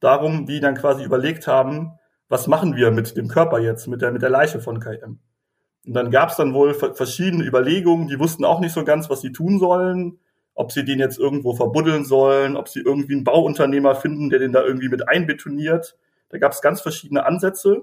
Darum, 0.00 0.48
wie 0.48 0.60
dann 0.60 0.74
quasi 0.74 1.04
überlegt 1.04 1.46
haben, 1.46 1.98
was 2.28 2.46
machen 2.46 2.76
wir 2.76 2.90
mit 2.90 3.16
dem 3.16 3.28
Körper 3.28 3.58
jetzt, 3.58 3.86
mit 3.88 4.02
der, 4.02 4.10
mit 4.10 4.22
der 4.22 4.30
Leiche 4.30 4.60
von 4.60 4.80
KM. 4.80 5.20
Und 5.86 5.94
dann 5.94 6.10
gab 6.10 6.30
es 6.30 6.36
dann 6.36 6.54
wohl 6.54 6.74
verschiedene 6.74 7.44
Überlegungen, 7.44 8.08
die 8.08 8.18
wussten 8.18 8.44
auch 8.44 8.60
nicht 8.60 8.72
so 8.72 8.84
ganz, 8.84 9.08
was 9.08 9.20
sie 9.20 9.32
tun 9.32 9.58
sollen 9.58 10.18
ob 10.56 10.72
sie 10.72 10.84
den 10.84 10.98
jetzt 10.98 11.18
irgendwo 11.18 11.54
verbuddeln 11.54 12.04
sollen, 12.04 12.56
ob 12.56 12.68
sie 12.68 12.80
irgendwie 12.80 13.12
einen 13.12 13.24
Bauunternehmer 13.24 13.94
finden, 13.94 14.30
der 14.30 14.38
den 14.38 14.52
da 14.52 14.64
irgendwie 14.64 14.88
mit 14.88 15.06
einbetoniert. 15.08 15.96
Da 16.30 16.38
gab 16.38 16.52
es 16.52 16.62
ganz 16.62 16.80
verschiedene 16.80 17.24
Ansätze. 17.26 17.82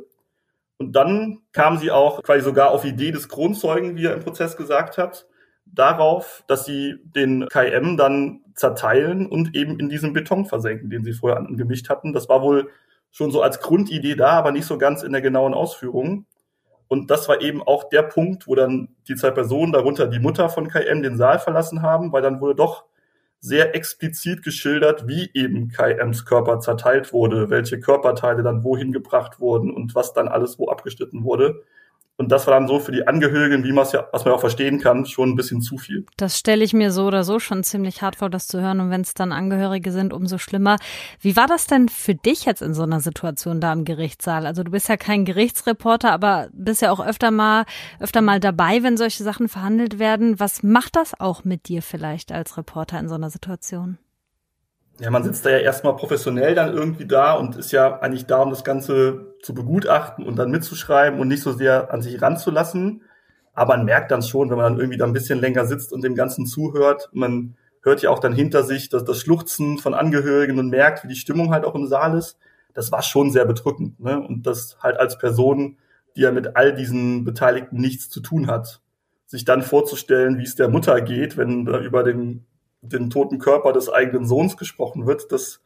Und 0.77 0.95
dann 0.95 1.43
kam 1.53 1.77
sie 1.77 1.91
auch 1.91 2.23
quasi 2.23 2.41
sogar 2.41 2.71
auf 2.71 2.83
Idee 2.83 3.11
des 3.11 3.29
Kronzeugen, 3.29 3.95
wie 3.95 4.05
er 4.05 4.15
im 4.15 4.21
Prozess 4.21 4.57
gesagt 4.57 4.97
hat, 4.97 5.27
darauf, 5.65 6.43
dass 6.47 6.65
sie 6.65 6.95
den 7.03 7.47
KM 7.47 7.95
dann 7.95 8.41
zerteilen 8.55 9.27
und 9.27 9.55
eben 9.55 9.79
in 9.79 9.87
diesen 9.87 10.13
Beton 10.13 10.45
versenken, 10.45 10.89
den 10.89 11.03
sie 11.03 11.13
vorher 11.13 11.37
angemischt 11.37 11.89
hatten. 11.89 12.11
Das 12.11 12.27
war 12.27 12.41
wohl 12.41 12.69
schon 13.11 13.29
so 13.29 13.43
als 13.43 13.59
Grundidee 13.59 14.15
da, 14.15 14.31
aber 14.31 14.51
nicht 14.51 14.65
so 14.65 14.79
ganz 14.79 15.03
in 15.03 15.11
der 15.11 15.21
genauen 15.21 15.53
Ausführung. 15.53 16.25
Und 16.93 17.09
das 17.09 17.27
war 17.27 17.41
eben 17.41 17.63
auch 17.63 17.89
der 17.89 18.03
Punkt, 18.03 18.45
wo 18.45 18.53
dann 18.53 18.87
die 19.07 19.15
zwei 19.15 19.31
Personen, 19.31 19.71
darunter 19.71 20.05
die 20.05 20.19
Mutter 20.19 20.47
von 20.47 20.67
KM, 20.67 21.01
den 21.01 21.17
Saal 21.17 21.39
verlassen 21.39 21.81
haben, 21.81 22.13
weil 22.13 22.21
dann 22.21 22.39
wurde 22.39 22.53
doch 22.53 22.85
sehr 23.39 23.73
explizit 23.73 24.43
geschildert, 24.43 25.07
wie 25.07 25.27
eben 25.33 25.69
KMs 25.69 26.23
Körper 26.23 26.59
zerteilt 26.59 27.11
wurde, 27.11 27.49
welche 27.49 27.79
Körperteile 27.79 28.43
dann 28.43 28.63
wohin 28.63 28.91
gebracht 28.91 29.39
wurden 29.39 29.73
und 29.73 29.95
was 29.95 30.13
dann 30.13 30.27
alles 30.27 30.59
wo 30.59 30.69
abgeschnitten 30.69 31.23
wurde. 31.23 31.63
Und 32.15 32.31
das 32.31 32.45
war 32.45 32.53
dann 32.53 32.67
so 32.67 32.79
für 32.79 32.91
die 32.91 33.07
Angehörigen, 33.07 33.63
wie 33.63 33.71
man 33.71 33.85
es 33.85 33.91
ja, 33.91 34.07
was 34.11 34.23
man 34.23 34.35
auch 34.35 34.39
verstehen 34.39 34.79
kann, 34.79 35.07
schon 35.07 35.29
ein 35.29 35.35
bisschen 35.35 35.61
zu 35.61 35.77
viel. 35.77 36.05
Das 36.15 36.37
stelle 36.37 36.63
ich 36.63 36.73
mir 36.73 36.91
so 36.91 37.07
oder 37.07 37.23
so 37.23 37.39
schon 37.39 37.63
ziemlich 37.63 38.03
hart 38.03 38.17
vor, 38.17 38.29
das 38.29 38.45
zu 38.45 38.61
hören. 38.61 38.79
Und 38.79 38.91
wenn 38.91 39.01
es 39.01 39.15
dann 39.15 39.31
Angehörige 39.31 39.91
sind, 39.91 40.13
umso 40.13 40.37
schlimmer. 40.37 40.77
Wie 41.19 41.35
war 41.35 41.47
das 41.47 41.65
denn 41.65 41.89
für 41.89 42.13
dich 42.13 42.45
jetzt 42.45 42.61
in 42.61 42.75
so 42.75 42.83
einer 42.83 42.99
Situation 42.99 43.59
da 43.59 43.73
im 43.73 43.83
Gerichtssaal? 43.83 44.45
Also 44.45 44.63
du 44.63 44.69
bist 44.69 44.89
ja 44.89 44.97
kein 44.97 45.25
Gerichtsreporter, 45.25 46.11
aber 46.11 46.49
bist 46.53 46.83
ja 46.83 46.91
auch 46.91 47.03
öfter 47.03 47.31
mal, 47.31 47.65
öfter 47.99 48.21
mal 48.21 48.39
dabei, 48.39 48.83
wenn 48.83 48.95
solche 48.95 49.23
Sachen 49.23 49.49
verhandelt 49.49 49.97
werden. 49.97 50.39
Was 50.39 50.61
macht 50.61 50.95
das 50.95 51.19
auch 51.19 51.43
mit 51.43 51.67
dir 51.67 51.81
vielleicht 51.81 52.31
als 52.31 52.57
Reporter 52.57 52.99
in 52.99 53.09
so 53.09 53.15
einer 53.15 53.31
Situation? 53.31 53.97
Ja, 54.99 55.09
man 55.09 55.23
sitzt 55.23 55.45
da 55.45 55.49
ja 55.49 55.57
erstmal 55.57 55.95
professionell 55.95 56.53
dann 56.53 56.73
irgendwie 56.73 57.07
da 57.07 57.33
und 57.33 57.55
ist 57.55 57.71
ja 57.71 57.99
eigentlich 57.99 58.25
da, 58.25 58.41
um 58.41 58.51
das 58.51 58.63
Ganze 58.63 59.35
zu 59.41 59.53
begutachten 59.53 60.25
und 60.25 60.35
dann 60.37 60.51
mitzuschreiben 60.51 61.19
und 61.19 61.27
nicht 61.27 61.41
so 61.41 61.51
sehr 61.51 61.91
an 61.91 62.01
sich 62.01 62.21
ranzulassen. 62.21 63.01
Aber 63.53 63.75
man 63.75 63.85
merkt 63.85 64.11
dann 64.11 64.21
schon, 64.21 64.49
wenn 64.49 64.57
man 64.57 64.73
dann 64.73 64.79
irgendwie 64.79 64.97
da 64.97 65.05
ein 65.05 65.13
bisschen 65.13 65.39
länger 65.39 65.65
sitzt 65.65 65.93
und 65.93 66.03
dem 66.03 66.15
Ganzen 66.15 66.45
zuhört, 66.45 67.09
man 67.11 67.55
hört 67.81 68.01
ja 68.01 68.11
auch 68.11 68.19
dann 68.19 68.33
hinter 68.33 68.63
sich 68.63 68.89
das, 68.89 69.03
das 69.03 69.19
Schluchzen 69.19 69.77
von 69.79 69.93
Angehörigen 69.93 70.59
und 70.59 70.69
merkt, 70.69 71.03
wie 71.03 71.09
die 71.09 71.15
Stimmung 71.15 71.51
halt 71.51 71.65
auch 71.65 71.75
im 71.75 71.87
Saal 71.87 72.17
ist. 72.17 72.37
Das 72.73 72.91
war 72.91 73.01
schon 73.01 73.31
sehr 73.31 73.45
bedrückend. 73.45 73.99
Ne? 73.99 74.19
Und 74.19 74.47
das 74.47 74.77
halt 74.81 74.97
als 74.97 75.17
Person, 75.17 75.77
die 76.15 76.21
ja 76.21 76.31
mit 76.31 76.55
all 76.55 76.73
diesen 76.73 77.23
Beteiligten 77.23 77.77
nichts 77.77 78.09
zu 78.09 78.21
tun 78.21 78.47
hat, 78.47 78.81
sich 79.25 79.43
dann 79.43 79.63
vorzustellen, 79.63 80.37
wie 80.37 80.43
es 80.43 80.55
der 80.55 80.69
Mutter 80.69 81.01
geht, 81.01 81.37
wenn 81.37 81.65
da 81.65 81.79
über 81.79 82.03
den 82.03 82.45
den 82.83 83.09
toten 83.09 83.39
Körper 83.39 83.73
des 83.73 83.89
eigenen 83.89 84.25
Sohns 84.25 84.57
gesprochen 84.57 85.07
wird, 85.07 85.31
das 85.31 85.61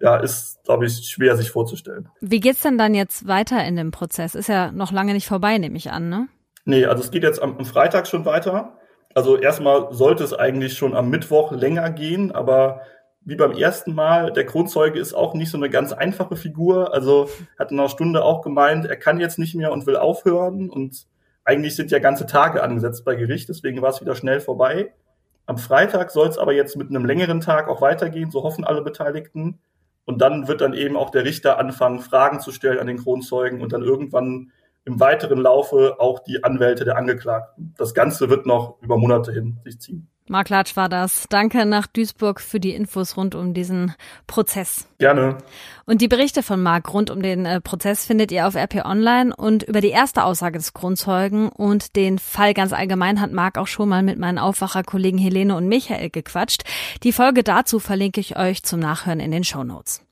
ja, 0.00 0.16
ist, 0.16 0.62
glaube 0.64 0.86
ich, 0.86 1.08
schwer 1.08 1.36
sich 1.36 1.50
vorzustellen. 1.50 2.08
Wie 2.20 2.40
geht's 2.40 2.60
denn 2.60 2.76
dann 2.76 2.94
jetzt 2.94 3.26
weiter 3.26 3.64
in 3.64 3.76
dem 3.76 3.92
Prozess? 3.92 4.34
Ist 4.34 4.48
ja 4.48 4.70
noch 4.72 4.92
lange 4.92 5.14
nicht 5.14 5.26
vorbei, 5.26 5.56
nehme 5.58 5.76
ich 5.76 5.90
an, 5.90 6.08
ne? 6.08 6.28
Nee, 6.64 6.84
also 6.84 7.02
es 7.02 7.10
geht 7.10 7.22
jetzt 7.22 7.40
am, 7.40 7.56
am 7.58 7.64
Freitag 7.64 8.06
schon 8.06 8.24
weiter. 8.24 8.78
Also 9.14 9.38
erstmal 9.38 9.94
sollte 9.94 10.24
es 10.24 10.34
eigentlich 10.34 10.76
schon 10.76 10.94
am 10.94 11.08
Mittwoch 11.08 11.52
länger 11.52 11.90
gehen, 11.90 12.32
aber 12.32 12.82
wie 13.24 13.36
beim 13.36 13.52
ersten 13.52 13.94
Mal, 13.94 14.32
der 14.32 14.46
Kronzeuge 14.46 15.00
ist 15.00 15.14
auch 15.14 15.34
nicht 15.34 15.50
so 15.50 15.56
eine 15.56 15.70
ganz 15.70 15.92
einfache 15.92 16.36
Figur. 16.36 16.92
Also 16.92 17.28
hat 17.58 17.72
in 17.72 17.78
einer 17.78 17.88
Stunde 17.88 18.22
auch 18.22 18.42
gemeint, 18.42 18.84
er 18.84 18.96
kann 18.96 19.18
jetzt 19.18 19.38
nicht 19.38 19.54
mehr 19.54 19.72
und 19.72 19.86
will 19.86 19.96
aufhören. 19.96 20.68
Und 20.68 21.06
eigentlich 21.44 21.74
sind 21.74 21.90
ja 21.90 21.98
ganze 21.98 22.26
Tage 22.26 22.62
angesetzt 22.62 23.04
bei 23.04 23.14
Gericht, 23.14 23.48
deswegen 23.48 23.80
war 23.82 23.90
es 23.90 24.00
wieder 24.00 24.14
schnell 24.14 24.40
vorbei. 24.40 24.92
Am 25.46 25.58
Freitag 25.58 26.10
soll 26.10 26.28
es 26.28 26.38
aber 26.38 26.52
jetzt 26.52 26.76
mit 26.76 26.90
einem 26.90 27.04
längeren 27.04 27.40
Tag 27.40 27.68
auch 27.68 27.80
weitergehen, 27.80 28.30
so 28.30 28.42
hoffen 28.42 28.64
alle 28.64 28.82
Beteiligten. 28.82 29.60
Und 30.04 30.20
dann 30.20 30.48
wird 30.48 30.60
dann 30.60 30.74
eben 30.74 30.96
auch 30.96 31.10
der 31.10 31.24
Richter 31.24 31.58
anfangen, 31.58 32.00
Fragen 32.00 32.40
zu 32.40 32.52
stellen 32.52 32.78
an 32.78 32.86
den 32.86 32.98
Kronzeugen 32.98 33.60
und 33.60 33.72
dann 33.72 33.82
irgendwann 33.82 34.52
im 34.84 35.00
weiteren 35.00 35.38
Laufe 35.38 35.96
auch 35.98 36.20
die 36.20 36.44
Anwälte 36.44 36.84
der 36.84 36.96
Angeklagten. 36.96 37.74
Das 37.76 37.92
Ganze 37.92 38.30
wird 38.30 38.46
noch 38.46 38.80
über 38.82 38.96
Monate 38.96 39.32
hin 39.32 39.58
sich 39.64 39.80
ziehen. 39.80 40.08
Marc 40.28 40.48
Latsch 40.48 40.76
war 40.76 40.88
das. 40.88 41.26
Danke 41.28 41.64
nach 41.66 41.86
Duisburg 41.86 42.40
für 42.40 42.58
die 42.58 42.74
Infos 42.74 43.16
rund 43.16 43.34
um 43.34 43.54
diesen 43.54 43.94
Prozess. 44.26 44.88
Gerne. 44.98 45.38
Und 45.84 46.00
die 46.00 46.08
Berichte 46.08 46.42
von 46.42 46.62
Marc 46.62 46.92
rund 46.92 47.10
um 47.10 47.22
den 47.22 47.46
äh, 47.46 47.60
Prozess 47.60 48.04
findet 48.04 48.32
ihr 48.32 48.46
auf 48.46 48.56
RP 48.56 48.84
Online 48.84 49.34
und 49.34 49.62
über 49.62 49.80
die 49.80 49.90
erste 49.90 50.24
Aussage 50.24 50.58
des 50.58 50.74
Kronzeugen 50.74 51.48
und 51.48 51.94
den 51.94 52.18
Fall 52.18 52.54
ganz 52.54 52.72
allgemein 52.72 53.20
hat 53.20 53.30
Marc 53.30 53.56
auch 53.56 53.68
schon 53.68 53.88
mal 53.88 54.02
mit 54.02 54.18
meinen 54.18 54.38
Aufwacherkollegen 54.38 55.18
Helene 55.18 55.54
und 55.54 55.68
Michael 55.68 56.10
gequatscht. 56.10 56.64
Die 57.04 57.12
Folge 57.12 57.44
dazu 57.44 57.78
verlinke 57.78 58.20
ich 58.20 58.36
euch 58.36 58.62
zum 58.64 58.80
Nachhören 58.80 59.20
in 59.20 59.30
den 59.30 59.44
Show 59.44 59.62
Notes. 59.62 60.02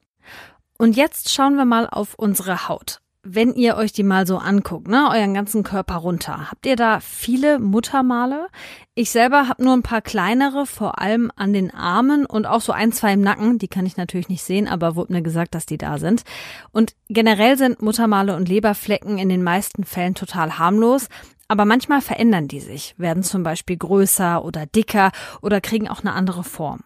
Und 0.79 0.97
jetzt 0.97 1.33
schauen 1.33 1.57
wir 1.57 1.65
mal 1.65 1.89
auf 1.89 2.15
unsere 2.17 2.69
Haut 2.69 3.01
wenn 3.25 3.55
ihr 3.55 3.77
euch 3.77 3.93
die 3.93 4.03
mal 4.03 4.27
so 4.27 4.37
anguckt, 4.37 4.87
ne, 4.87 5.09
euren 5.11 5.35
ganzen 5.35 5.63
Körper 5.63 5.97
runter, 5.97 6.51
habt 6.51 6.67
ihr 6.67 6.77
da 6.77 7.01
viele 7.01 7.59
Muttermale? 7.59 8.49
Ich 8.95 9.11
selber 9.11 9.49
habe 9.49 9.65
nur 9.65 9.73
ein 9.73 9.83
paar 9.83 10.03
kleinere, 10.03 10.67
vor 10.67 11.01
allem 11.01 11.33
an 11.35 11.53
den 11.53 11.73
Armen 11.73 12.27
und 12.27 12.47
auch 12.47 12.61
so 12.61 12.73
ein, 12.73 12.93
zwei 12.93 13.15
im 13.15 13.23
Nacken. 13.23 13.59
Die 13.59 13.67
kann 13.67 13.87
ich 13.87 13.97
natürlich 13.97 14.29
nicht 14.29 14.45
sehen, 14.45 14.69
aber 14.69 14.95
wurde 14.95 15.15
mir 15.15 15.23
gesagt, 15.23 15.55
dass 15.55 15.67
die 15.67 15.79
da 15.79 15.99
sind. 15.99 16.23
Und 16.71 16.95
generell 17.09 17.57
sind 17.57 17.83
Muttermale 17.83 18.37
und 18.37 18.49
Leberflecken 18.49 19.19
in 19.19 19.31
den 19.31 19.43
meisten 19.43 19.85
Fällen 19.85 20.15
total 20.15 20.59
harmlos. 20.59 21.09
Aber 21.49 21.65
manchmal 21.65 22.01
verändern 22.03 22.49
die 22.49 22.61
sich, 22.61 22.95
werden 22.99 23.23
zum 23.23 23.43
Beispiel 23.43 23.77
größer 23.77 24.45
oder 24.45 24.67
dicker 24.67 25.13
oder 25.43 25.61
kriegen 25.61 25.89
auch 25.89 26.01
eine 26.01 26.13
andere 26.13 26.45
Form. 26.45 26.81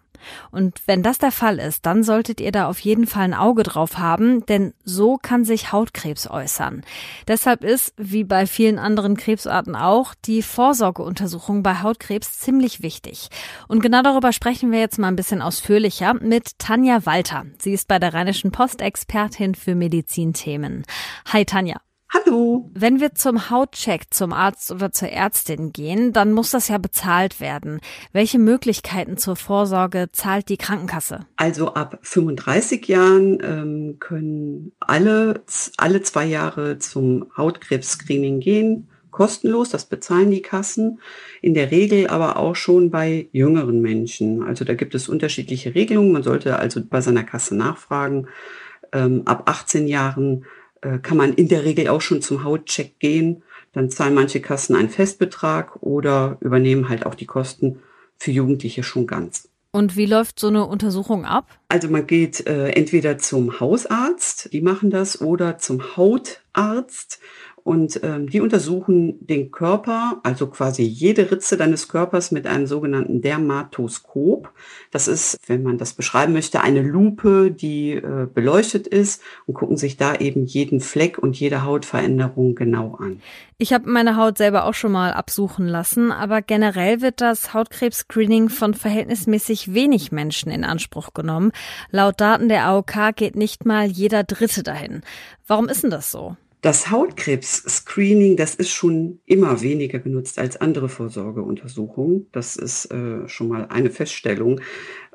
Und 0.51 0.83
wenn 0.87 1.03
das 1.03 1.19
der 1.19 1.33
Fall 1.33 1.59
ist, 1.59 1.87
dann 1.87 2.03
solltet 2.03 2.41
ihr 2.41 2.53
da 2.53 2.69
auf 2.69 2.79
jeden 2.81 3.07
Fall 3.07 3.25
ein 3.25 3.35
Auge 3.35 3.63
drauf 3.63 3.99
haben, 3.99 4.45
denn 4.47 4.75
so 4.85 5.17
kann 5.17 5.45
sich 5.45 5.73
Hautkrebs 5.73 6.29
äußern. 6.29 6.83
Deshalb 7.27 7.65
ist, 7.65 7.95
wie 7.97 8.25
bei 8.25 8.47
vielen 8.47 8.79
anderen 8.79 9.17
Krebsarten 9.17 9.77
auch, 9.77 10.15
die 10.25 10.43
Vorsorgeuntersuchung 10.43 11.63
bei 11.63 11.83
Hautkrebs 11.83 12.39
ziemlich 12.39 12.83
wichtig. 12.83 13.29
Und 13.69 13.83
genau 13.83 14.03
darüber 14.03 14.33
sprechen 14.33 14.73
wir 14.73 14.81
jetzt 14.81 14.99
mal 14.99 15.09
ein 15.09 15.17
bisschen 15.17 15.43
ausführlicher 15.43 16.15
mit 16.15 16.59
Tanja 16.59 17.05
Walter. 17.05 17.45
Sie 17.59 17.73
ist 17.73 17.89
bei 17.89 17.99
der 17.99 18.15
Rheinischen 18.15 18.53
Post 18.53 18.81
Expertin 18.81 19.55
für 19.55 19.75
Medizinthemen. 19.75 20.85
Hi 21.33 21.45
Tanja. 21.45 21.88
Hallo. 22.11 22.71
Wenn 22.73 23.01
wir 23.01 23.15
zum 23.15 23.51
Hautcheck 23.51 24.05
zum 24.11 24.33
Arzt 24.33 24.73
oder 24.73 24.93
zur 24.93 25.11
Ärztin 25.11 25.73
gehen, 25.73 26.15
dann 26.15 26.33
muss 26.33 26.53
das 26.53 26.69
ja 26.69 26.79
bezahlt 26.79 27.39
werden. 27.39 27.81
Welche 28.13 28.39
Möglichkeiten 28.39 29.19
zur 29.19 29.37
Vorsorge 29.37 30.09
zahlt 30.13 30.49
die 30.49 30.57
Krankenkasse? 30.57 31.27
Also 31.37 31.75
ab 31.75 31.99
35 32.03 32.89
Jahren 32.89 33.39
ähm, 33.43 33.97
können 33.99 34.73
alle, 34.81 35.43
alle 35.77 36.01
zwei 36.01 36.25
Jahre 36.25 36.79
zum 36.79 37.27
Hautkrebs-Screening 37.37 38.41
gehen. 38.41 38.89
Kostenlos, 39.11 39.69
das 39.69 39.85
bezahlen 39.85 40.31
die 40.31 40.43
Kassen. 40.43 41.01
In 41.43 41.53
der 41.53 41.71
Regel 41.71 42.07
aber 42.07 42.39
auch 42.39 42.57
schon 42.57 42.91
bei 42.91 43.29
jüngeren 43.33 43.83
Menschen. 43.83 44.43
Also 44.43 44.65
da 44.65 44.73
gibt 44.75 44.95
es 44.95 45.11
unterschiedliche 45.11 45.75
Regelungen. 45.75 46.13
Man 46.13 46.23
sollte 46.23 46.59
also 46.59 46.81
bei 46.83 47.03
seiner 47.03 47.25
Kasse 47.25 47.55
nachfragen. 47.55 48.29
Ähm, 48.93 49.23
ab 49.27 49.43
18 49.45 49.87
Jahren 49.87 50.47
äh, 50.83 50.99
kann 50.99 51.17
man 51.17 51.33
in 51.35 51.49
der 51.49 51.65
Regel 51.65 51.89
auch 51.89 52.01
schon 52.01 52.23
zum 52.23 52.45
Hautcheck 52.45 52.99
gehen. 52.99 53.43
Dann 53.73 53.91
zahlen 53.91 54.15
manche 54.15 54.41
Kassen 54.41 54.77
einen 54.77 54.89
Festbetrag 54.89 55.83
oder 55.83 56.39
übernehmen 56.41 56.89
halt 56.89 57.07
auch 57.07 57.15
die 57.15 57.27
Kosten 57.27 57.81
für 58.17 58.31
Jugendliche 58.31 58.83
schon 58.83 59.07
ganz. 59.07 59.49
Und 59.71 59.97
wie 59.97 60.07
läuft 60.07 60.41
so 60.41 60.49
eine 60.49 60.65
Untersuchung 60.65 61.25
ab? 61.25 61.47
Also 61.69 61.89
man 61.89 62.07
geht 62.07 62.47
äh, 62.47 62.71
entweder 62.71 63.19
zum 63.19 63.61
Hausarzt, 63.61 64.53
die 64.53 64.63
machen 64.63 64.91
das, 64.91 65.21
oder 65.21 65.59
zum 65.59 65.97
Hautarzt. 65.97 67.21
Und 67.69 68.01
ähm, 68.03 68.31
die 68.31 68.41
untersuchen 68.41 69.27
den 69.27 69.51
Körper, 69.51 70.21
also 70.23 70.47
quasi 70.47 70.85
jede 70.85 71.31
Ritze 71.31 71.59
deines 71.59 71.87
Körpers 71.87 72.31
mit 72.31 72.47
einem 72.47 72.67
sogenannten 72.67 73.21
Dermatoskop. 73.21 74.51
Das 74.91 75.07
ist, 75.07 75.39
wenn 75.49 75.63
man 75.63 75.77
das 75.77 75.93
beschreiben 75.93 76.33
möchte, 76.33 76.63
eine 76.63 76.81
Lupe, 76.81 77.51
die 77.51 77.91
äh, 77.91 78.27
beleuchtet 78.33 78.87
ist 78.87 79.21
und 79.45 79.53
gucken 79.53 79.77
sich 79.77 79.99
da 79.99 80.15
eben 80.15 80.47
jeden 80.47 80.81
Fleck 80.81 81.19
und 81.19 81.39
jede 81.39 81.63
Hautveränderung 81.63 82.55
genau 82.55 82.95
an. 82.95 83.21
Ich 83.59 83.75
habe 83.75 83.91
meine 83.91 84.17
Haut 84.17 84.39
selber 84.39 84.65
auch 84.65 84.73
schon 84.73 84.93
mal 84.93 85.13
absuchen 85.13 85.69
lassen, 85.69 86.11
aber 86.11 86.41
generell 86.41 87.03
wird 87.03 87.21
das 87.21 87.53
Hautkrebs-Screening 87.53 88.49
von 88.49 88.73
verhältnismäßig 88.73 89.75
wenig 89.75 90.11
Menschen 90.11 90.51
in 90.51 90.65
Anspruch 90.65 91.13
genommen. 91.13 91.53
Laut 91.91 92.19
Daten 92.19 92.49
der 92.49 92.65
AOK 92.65 93.15
geht 93.15 93.37
nicht 93.37 93.67
mal 93.67 93.85
jeder 93.87 94.25
Dritte 94.25 94.63
dahin. 94.63 95.03
Warum 95.47 95.69
ist 95.69 95.83
denn 95.83 95.91
das 95.91 96.11
so? 96.11 96.39
Das 96.61 96.91
Hautkrebs-Screening, 96.91 98.37
das 98.37 98.57
ist 98.57 98.71
schon 98.71 99.21
immer 99.27 99.61
weniger 99.61 100.01
genutzt 100.01 100.41
als 100.41 100.61
andere 100.61 100.89
Vorsorgeuntersuchungen. 100.89 102.27
Das 102.33 102.57
ist 102.57 102.87
äh, 102.87 103.29
schon 103.29 103.49
mal 103.49 103.67
eine 103.69 103.91
Feststellung. 103.91 104.61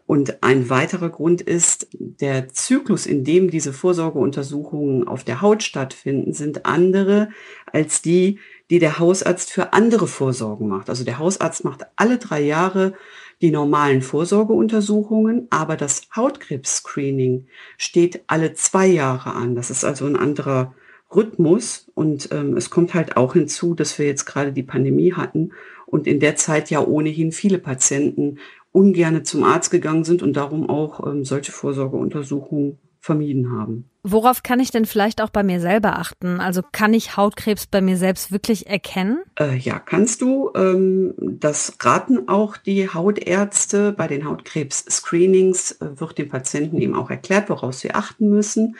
Und 0.05 0.43
ein 0.43 0.69
weiterer 0.69 1.09
Grund 1.09 1.41
ist, 1.41 1.87
der 1.93 2.49
Zyklus, 2.49 3.05
in 3.05 3.23
dem 3.23 3.49
diese 3.49 3.73
Vorsorgeuntersuchungen 3.73 5.07
auf 5.07 5.23
der 5.23 5.41
Haut 5.41 5.63
stattfinden, 5.63 6.33
sind 6.33 6.65
andere 6.65 7.29
als 7.65 8.01
die, 8.01 8.39
die 8.69 8.79
der 8.79 8.99
Hausarzt 8.99 9.51
für 9.51 9.73
andere 9.73 10.07
Vorsorgen 10.07 10.67
macht. 10.67 10.89
Also 10.89 11.03
der 11.03 11.19
Hausarzt 11.19 11.63
macht 11.63 11.85
alle 11.95 12.17
drei 12.17 12.41
Jahre 12.41 12.93
die 13.41 13.51
normalen 13.51 14.01
Vorsorgeuntersuchungen, 14.01 15.47
aber 15.49 15.75
das 15.75 16.07
Hautkrebs-Screening 16.15 17.47
steht 17.77 18.23
alle 18.27 18.53
zwei 18.53 18.87
Jahre 18.87 19.33
an. 19.33 19.55
Das 19.55 19.69
ist 19.69 19.83
also 19.83 20.05
ein 20.05 20.15
anderer 20.15 20.73
Rhythmus. 21.15 21.91
Und 21.95 22.29
ähm, 22.31 22.57
es 22.57 22.69
kommt 22.69 22.93
halt 22.93 23.17
auch 23.17 23.33
hinzu, 23.33 23.73
dass 23.73 23.97
wir 23.99 24.05
jetzt 24.05 24.25
gerade 24.25 24.51
die 24.51 24.63
Pandemie 24.63 25.13
hatten 25.13 25.51
und 25.85 26.07
in 26.07 26.19
der 26.19 26.35
Zeit 26.35 26.69
ja 26.69 26.83
ohnehin 26.83 27.31
viele 27.31 27.59
Patienten 27.59 28.39
ungerne 28.71 29.23
zum 29.23 29.43
Arzt 29.43 29.69
gegangen 29.71 30.03
sind 30.03 30.23
und 30.23 30.33
darum 30.33 30.69
auch 30.69 31.05
ähm, 31.05 31.23
solche 31.23 31.51
Vorsorgeuntersuchungen 31.51 32.79
vermieden 32.99 33.51
haben. 33.51 33.89
Worauf 34.01 34.43
kann 34.43 34.59
ich 34.59 34.71
denn 34.71 34.85
vielleicht 34.85 35.21
auch 35.21 35.29
bei 35.29 35.43
mir 35.43 35.59
selber 35.59 35.99
achten? 35.99 36.39
Also 36.39 36.61
kann 36.71 36.93
ich 36.93 37.15
Hautkrebs 37.15 37.67
bei 37.67 37.81
mir 37.81 37.97
selbst 37.97 38.31
wirklich 38.31 38.67
erkennen? 38.67 39.19
Äh, 39.37 39.57
ja, 39.57 39.77
kannst 39.77 40.21
du. 40.21 40.51
Ähm, 40.55 41.13
das 41.17 41.77
raten 41.81 42.27
auch 42.27 42.57
die 42.57 42.89
Hautärzte. 42.89 43.91
Bei 43.91 44.07
den 44.07 44.25
Hautkrebs-Screenings 44.25 45.73
äh, 45.73 45.99
wird 45.99 46.17
den 46.17 46.29
Patienten 46.29 46.79
eben 46.79 46.95
auch 46.95 47.09
erklärt, 47.09 47.49
woraus 47.49 47.81
sie 47.81 47.91
achten 47.91 48.29
müssen. 48.29 48.77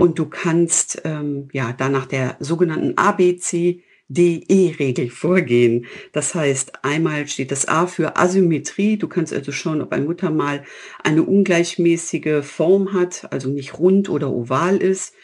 Und 0.00 0.18
du 0.18 0.26
kannst 0.26 1.02
ähm, 1.04 1.48
ja 1.52 1.74
da 1.76 1.90
nach 1.90 2.06
der 2.06 2.36
sogenannten 2.40 2.96
ABC 2.96 3.82
DE-Regel 4.08 5.10
vorgehen. 5.10 5.86
Das 6.12 6.34
heißt, 6.34 6.84
einmal 6.84 7.28
steht 7.28 7.52
das 7.52 7.68
A 7.68 7.86
für 7.86 8.16
Asymmetrie. 8.16 8.96
Du 8.96 9.08
kannst 9.08 9.32
also 9.32 9.52
schauen, 9.52 9.82
ob 9.82 9.92
ein 9.92 10.06
Muttermal 10.06 10.64
eine 11.04 11.22
ungleichmäßige 11.22 12.42
Form 12.42 12.92
hat, 12.94 13.30
also 13.30 13.50
nicht 13.50 13.78
rund 13.78 14.08
oder 14.08 14.32
oval 14.32 14.78
ist. 14.78 15.14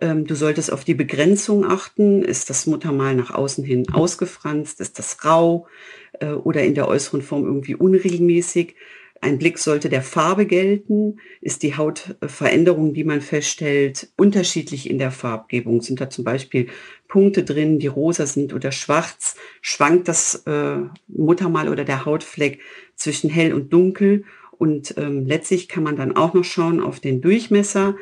Ähm, 0.00 0.26
du 0.26 0.34
solltest 0.34 0.72
auf 0.72 0.84
die 0.84 0.94
Begrenzung 0.94 1.64
achten. 1.64 2.22
Ist 2.22 2.50
das 2.50 2.66
Muttermal 2.66 3.14
nach 3.14 3.30
außen 3.30 3.64
hin 3.64 3.86
ausgefranst? 3.92 4.80
Ist 4.80 4.98
das 4.98 5.24
rau 5.24 5.68
äh, 6.20 6.32
oder 6.32 6.64
in 6.64 6.74
der 6.74 6.88
äußeren 6.88 7.22
Form 7.22 7.44
irgendwie 7.44 7.76
unregelmäßig? 7.76 8.74
Ein 9.20 9.38
Blick 9.38 9.58
sollte 9.58 9.88
der 9.88 10.02
Farbe 10.02 10.44
gelten. 10.44 11.18
Ist 11.40 11.62
die 11.62 11.76
Hautveränderung, 11.76 12.92
die 12.92 13.04
man 13.04 13.20
feststellt, 13.20 14.08
unterschiedlich 14.16 14.90
in 14.90 14.98
der 14.98 15.10
Farbgebung? 15.10 15.80
Sind 15.80 16.00
da 16.00 16.10
zum 16.10 16.24
Beispiel 16.24 16.68
Punkte 17.08 17.42
drin, 17.42 17.78
die 17.78 17.86
rosa 17.86 18.26
sind 18.26 18.52
oder 18.52 18.70
schwarz? 18.70 19.36
Schwankt 19.62 20.08
das 20.08 20.42
äh, 20.46 20.76
Muttermal 21.08 21.68
oder 21.68 21.84
der 21.84 22.04
Hautfleck 22.04 22.60
zwischen 22.96 23.30
hell 23.30 23.54
und 23.54 23.72
dunkel? 23.72 24.24
Und 24.58 24.94
ähm, 24.98 25.26
letztlich 25.26 25.68
kann 25.68 25.82
man 25.82 25.96
dann 25.96 26.16
auch 26.16 26.34
noch 26.34 26.44
schauen 26.44 26.80
auf 26.80 27.00
den 27.00 27.20
Durchmesser. 27.20 27.96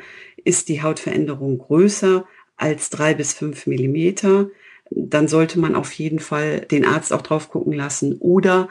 Ist 0.44 0.68
die 0.68 0.82
Hautveränderung 0.82 1.58
größer 1.58 2.26
als 2.56 2.90
drei 2.90 3.14
bis 3.14 3.32
fünf 3.32 3.66
Millimeter? 3.66 4.50
Dann 4.90 5.28
sollte 5.28 5.58
man 5.58 5.74
auf 5.74 5.92
jeden 5.92 6.18
Fall 6.18 6.60
den 6.60 6.84
Arzt 6.84 7.12
auch 7.12 7.22
drauf 7.22 7.48
gucken 7.48 7.72
lassen. 7.72 8.18
Oder 8.18 8.68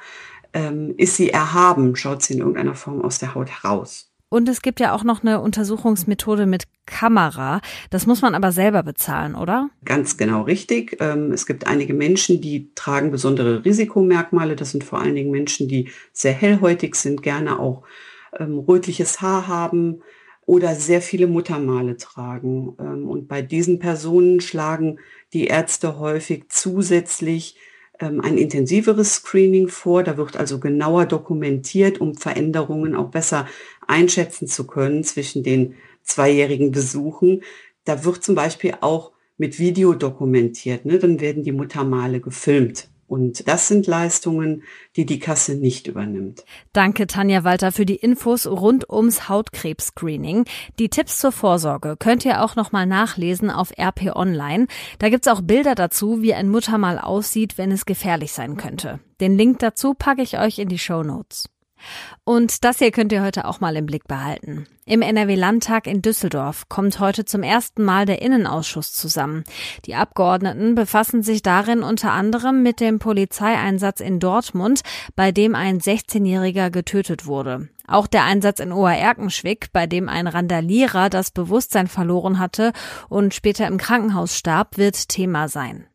ähm, 0.54 0.94
ist 0.98 1.16
sie 1.16 1.30
erhaben, 1.30 1.96
schaut 1.96 2.22
sie 2.22 2.34
in 2.34 2.40
irgendeiner 2.40 2.76
Form 2.76 3.02
aus 3.02 3.20
der 3.20 3.36
Haut 3.36 3.50
heraus. 3.50 4.12
Und 4.34 4.48
es 4.48 4.62
gibt 4.62 4.80
ja 4.80 4.94
auch 4.94 5.04
noch 5.04 5.24
eine 5.24 5.42
Untersuchungsmethode 5.42 6.46
mit 6.46 6.64
Kamera. 6.86 7.60
Das 7.90 8.08
muss 8.08 8.22
man 8.22 8.34
aber 8.34 8.54
selber 8.54 8.82
bezahlen, 8.82 9.36
oder? 9.36 9.70
Ganz 9.84 10.16
genau 10.16 10.44
richtig. 10.44 10.96
Ähm, 11.02 11.34
es 11.34 11.46
gibt 11.46 11.68
einige 11.68 11.94
Menschen, 11.94 12.40
die 12.40 12.72
tragen 12.74 13.12
besondere 13.12 13.66
Risikomerkmale. 13.66 14.56
Das 14.56 14.72
sind 14.72 14.86
vor 14.86 15.02
allen 15.02 15.16
Dingen 15.16 15.32
Menschen, 15.32 15.68
die 15.68 15.90
sehr 16.14 16.32
hellhäutig 16.32 16.96
sind, 16.96 17.24
gerne 17.24 17.60
auch 17.60 17.84
ähm, 18.40 18.60
rötliches 18.60 19.22
Haar 19.22 19.50
haben 19.50 20.02
oder 20.46 20.76
sehr 20.76 21.02
viele 21.02 21.28
Muttermale 21.28 21.98
tragen. 21.98 22.78
Ähm, 22.80 23.10
und 23.10 23.28
bei 23.28 23.42
diesen 23.42 23.80
Personen 23.80 24.40
schlagen 24.40 25.00
die 25.34 25.48
Ärzte 25.48 26.00
häufig 26.00 26.46
zusätzlich 26.48 27.58
ein 28.08 28.38
intensiveres 28.38 29.16
Screening 29.16 29.68
vor. 29.68 30.04
Da 30.04 30.18
wird 30.18 30.38
also 30.38 30.60
genauer 30.60 31.06
dokumentiert, 31.06 32.02
um 32.02 32.16
Veränderungen 32.16 32.96
auch 32.96 33.10
besser 33.10 33.48
einschätzen 33.88 34.48
zu 34.48 34.68
können 34.68 35.04
zwischen 35.04 35.44
den 35.44 35.76
zweijährigen 36.04 36.72
Besuchen. 36.72 37.44
Da 37.86 38.04
wird 38.04 38.24
zum 38.24 38.36
Beispiel 38.36 38.76
auch 38.82 39.12
mit 39.38 39.58
Video 39.58 39.94
dokumentiert. 39.94 40.86
Ne? 40.86 41.00
Dann 41.00 41.20
werden 41.20 41.44
die 41.44 41.52
Muttermale 41.52 42.20
gefilmt. 42.20 42.91
Und 43.12 43.46
das 43.50 43.68
sind 43.68 43.88
Leistungen, 43.88 44.64
die 44.96 45.06
die 45.06 45.20
Kasse 45.20 45.56
nicht 45.56 45.88
übernimmt. 45.88 46.46
Danke, 46.72 47.08
Tanja 47.08 47.44
Walter, 47.44 47.74
für 47.74 47.86
die 47.86 47.98
Infos 47.98 48.48
rund 48.48 48.90
ums 48.90 49.28
Hautkrebs-Screening. 49.28 50.46
Die 50.80 50.88
Tipps 50.88 51.18
zur 51.18 51.34
Vorsorge 51.34 51.98
könnt 52.00 52.24
ihr 52.24 52.42
auch 52.42 52.56
nochmal 52.56 52.86
nachlesen 52.86 53.50
auf 53.50 53.74
RP 53.78 54.16
Online. 54.16 54.68
Da 55.00 55.10
gibt's 55.10 55.28
auch 55.28 55.42
Bilder 55.42 55.76
dazu, 55.76 56.22
wie 56.22 56.34
ein 56.34 56.48
Muttermal 56.48 57.00
aussieht, 57.00 57.58
wenn 57.58 57.74
es 57.74 57.86
gefährlich 57.86 58.32
sein 58.32 58.56
könnte. 58.56 59.02
Den 59.20 59.38
Link 59.38 59.60
dazu 59.60 59.94
packe 59.94 60.22
ich 60.22 60.40
euch 60.40 60.58
in 60.58 60.70
die 60.70 60.80
Show 60.80 61.04
Notes. 61.04 61.50
Und 62.24 62.64
das 62.64 62.80
hier 62.80 62.92
könnt 62.92 63.12
ihr 63.12 63.24
heute 63.24 63.46
auch 63.46 63.60
mal 63.60 63.76
im 63.76 63.86
Blick 63.86 64.08
behalten. 64.08 64.68
Im 64.86 65.02
NRW-Landtag 65.02 65.88
in 65.88 66.02
Düsseldorf 66.02 66.68
kommt 66.68 67.00
heute 67.00 67.24
zum 67.24 67.44
ersten 67.44 67.84
Mal 67.84 68.06
der 68.06 68.22
Innenausschuss 68.22 68.94
zusammen. 68.94 69.44
Die 69.86 69.96
Abgeordneten 69.96 70.76
befassen 70.76 71.24
sich 71.24 71.44
darin 71.44 71.84
unter 71.84 72.12
anderem 72.12 72.64
mit 72.64 72.80
dem 72.80 73.00
Polizeieinsatz 73.00 74.00
in 74.00 74.20
Dortmund, 74.20 74.82
bei 75.16 75.32
dem 75.32 75.56
ein 75.56 75.80
16-Jähriger 75.80 76.72
getötet 76.72 77.26
wurde. 77.26 77.70
Auch 77.88 78.08
der 78.08 78.24
Einsatz 78.24 78.60
in 78.60 78.72
Obererkenschwick, 78.72 79.72
bei 79.74 79.86
dem 79.86 80.10
ein 80.10 80.28
Randalierer 80.28 81.10
das 81.10 81.32
Bewusstsein 81.32 81.88
verloren 81.88 82.40
hatte 82.40 82.72
und 83.10 83.34
später 83.34 83.68
im 83.68 83.78
Krankenhaus 83.78 84.38
starb, 84.38 84.78
wird 84.78 85.10
Thema 85.10 85.48
sein. 85.48 85.88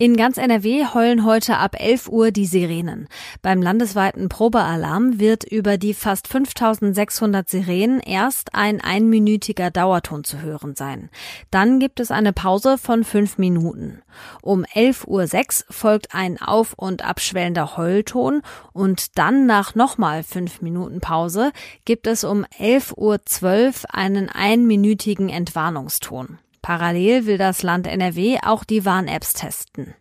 In 0.00 0.16
ganz 0.16 0.36
NRW 0.36 0.86
heulen 0.94 1.24
heute 1.24 1.56
ab 1.56 1.74
11 1.78 2.08
Uhr 2.08 2.30
die 2.30 2.46
Sirenen. 2.46 3.08
Beim 3.42 3.60
landesweiten 3.60 4.28
Probealarm 4.28 5.18
wird 5.18 5.42
über 5.42 5.76
die 5.76 5.92
fast 5.92 6.28
5600 6.28 7.48
Sirenen 7.48 8.00
erst 8.00 8.54
ein 8.54 8.80
einminütiger 8.80 9.70
Dauerton 9.72 10.22
zu 10.22 10.40
hören 10.40 10.76
sein. 10.76 11.10
Dann 11.50 11.80
gibt 11.80 11.98
es 11.98 12.10
eine 12.12 12.32
Pause 12.32 12.78
von 12.78 13.02
fünf 13.02 13.38
Minuten. 13.38 14.02
Um 14.40 14.64
11.06 14.64 15.06
Uhr 15.08 15.74
folgt 15.74 16.14
ein 16.14 16.40
auf- 16.40 16.74
und 16.74 17.04
abschwellender 17.04 17.76
Heulton 17.76 18.42
und 18.72 19.18
dann 19.18 19.46
nach 19.46 19.74
nochmal 19.74 20.22
fünf 20.22 20.62
Minuten 20.62 21.00
Pause 21.00 21.52
gibt 21.84 22.06
es 22.06 22.22
um 22.22 22.44
11.12 22.58 22.94
Uhr 22.96 23.94
einen 23.94 24.28
einminütigen 24.28 25.28
Entwarnungston. 25.28 26.38
Parallel 26.62 27.26
will 27.26 27.38
das 27.38 27.62
Land 27.62 27.86
NRW 27.86 28.38
auch 28.42 28.64
die 28.64 28.84
Warn-Apps 28.84 29.32
testen. 29.34 29.94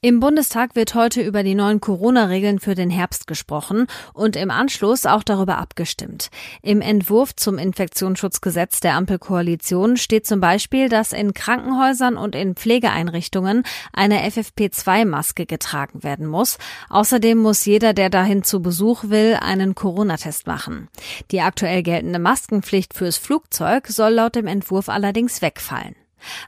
Im 0.00 0.20
Bundestag 0.20 0.76
wird 0.76 0.94
heute 0.94 1.22
über 1.22 1.42
die 1.42 1.54
neuen 1.54 1.80
Corona-Regeln 1.80 2.60
für 2.60 2.74
den 2.74 2.90
Herbst 2.90 3.26
gesprochen 3.26 3.86
und 4.12 4.36
im 4.36 4.50
Anschluss 4.50 5.06
auch 5.06 5.22
darüber 5.22 5.58
abgestimmt. 5.58 6.30
Im 6.62 6.80
Entwurf 6.80 7.34
zum 7.34 7.58
Infektionsschutzgesetz 7.58 8.80
der 8.80 8.94
Ampelkoalition 8.94 9.96
steht 9.96 10.26
zum 10.26 10.40
Beispiel, 10.40 10.88
dass 10.88 11.12
in 11.12 11.34
Krankenhäusern 11.34 12.16
und 12.16 12.34
in 12.34 12.54
Pflegeeinrichtungen 12.54 13.64
eine 13.92 14.28
FFP2-Maske 14.28 15.46
getragen 15.46 16.02
werden 16.02 16.26
muss. 16.26 16.58
Außerdem 16.88 17.38
muss 17.38 17.64
jeder, 17.64 17.94
der 17.94 18.10
dahin 18.10 18.44
zu 18.44 18.60
Besuch 18.60 19.04
will, 19.04 19.38
einen 19.40 19.74
Corona-Test 19.74 20.46
machen. 20.46 20.88
Die 21.30 21.40
aktuell 21.40 21.82
geltende 21.82 22.18
Maskenpflicht 22.18 22.94
fürs 22.94 23.16
Flugzeug 23.16 23.88
soll 23.88 24.12
laut 24.12 24.36
dem 24.36 24.46
Entwurf 24.46 24.88
allerdings 24.88 25.42
wegfallen. 25.42 25.96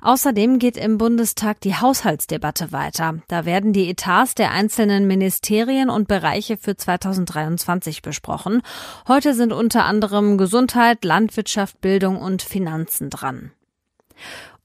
Außerdem 0.01 0.59
geht 0.59 0.77
im 0.77 0.99
Bundestag 0.99 1.61
die 1.61 1.75
Haushaltsdebatte 1.75 2.73
weiter. 2.73 3.19
Da 3.29 3.45
werden 3.45 3.73
die 3.73 3.89
Etats 3.89 4.35
der 4.35 4.51
einzelnen 4.51 5.07
Ministerien 5.07 5.91
und 5.91 6.09
Bereiche 6.09 6.57
für 6.57 6.77
2023 6.77 8.03
besprochen. 8.03 8.63
Heute 9.07 9.35
sind 9.35 9.53
unter 9.53 9.85
anderem 9.85 10.39
Gesundheit, 10.39 11.05
Landwirtschaft, 11.05 11.81
Bildung 11.81 12.17
und 12.17 12.43
Finanzen 12.43 13.11
dran. 13.11 13.53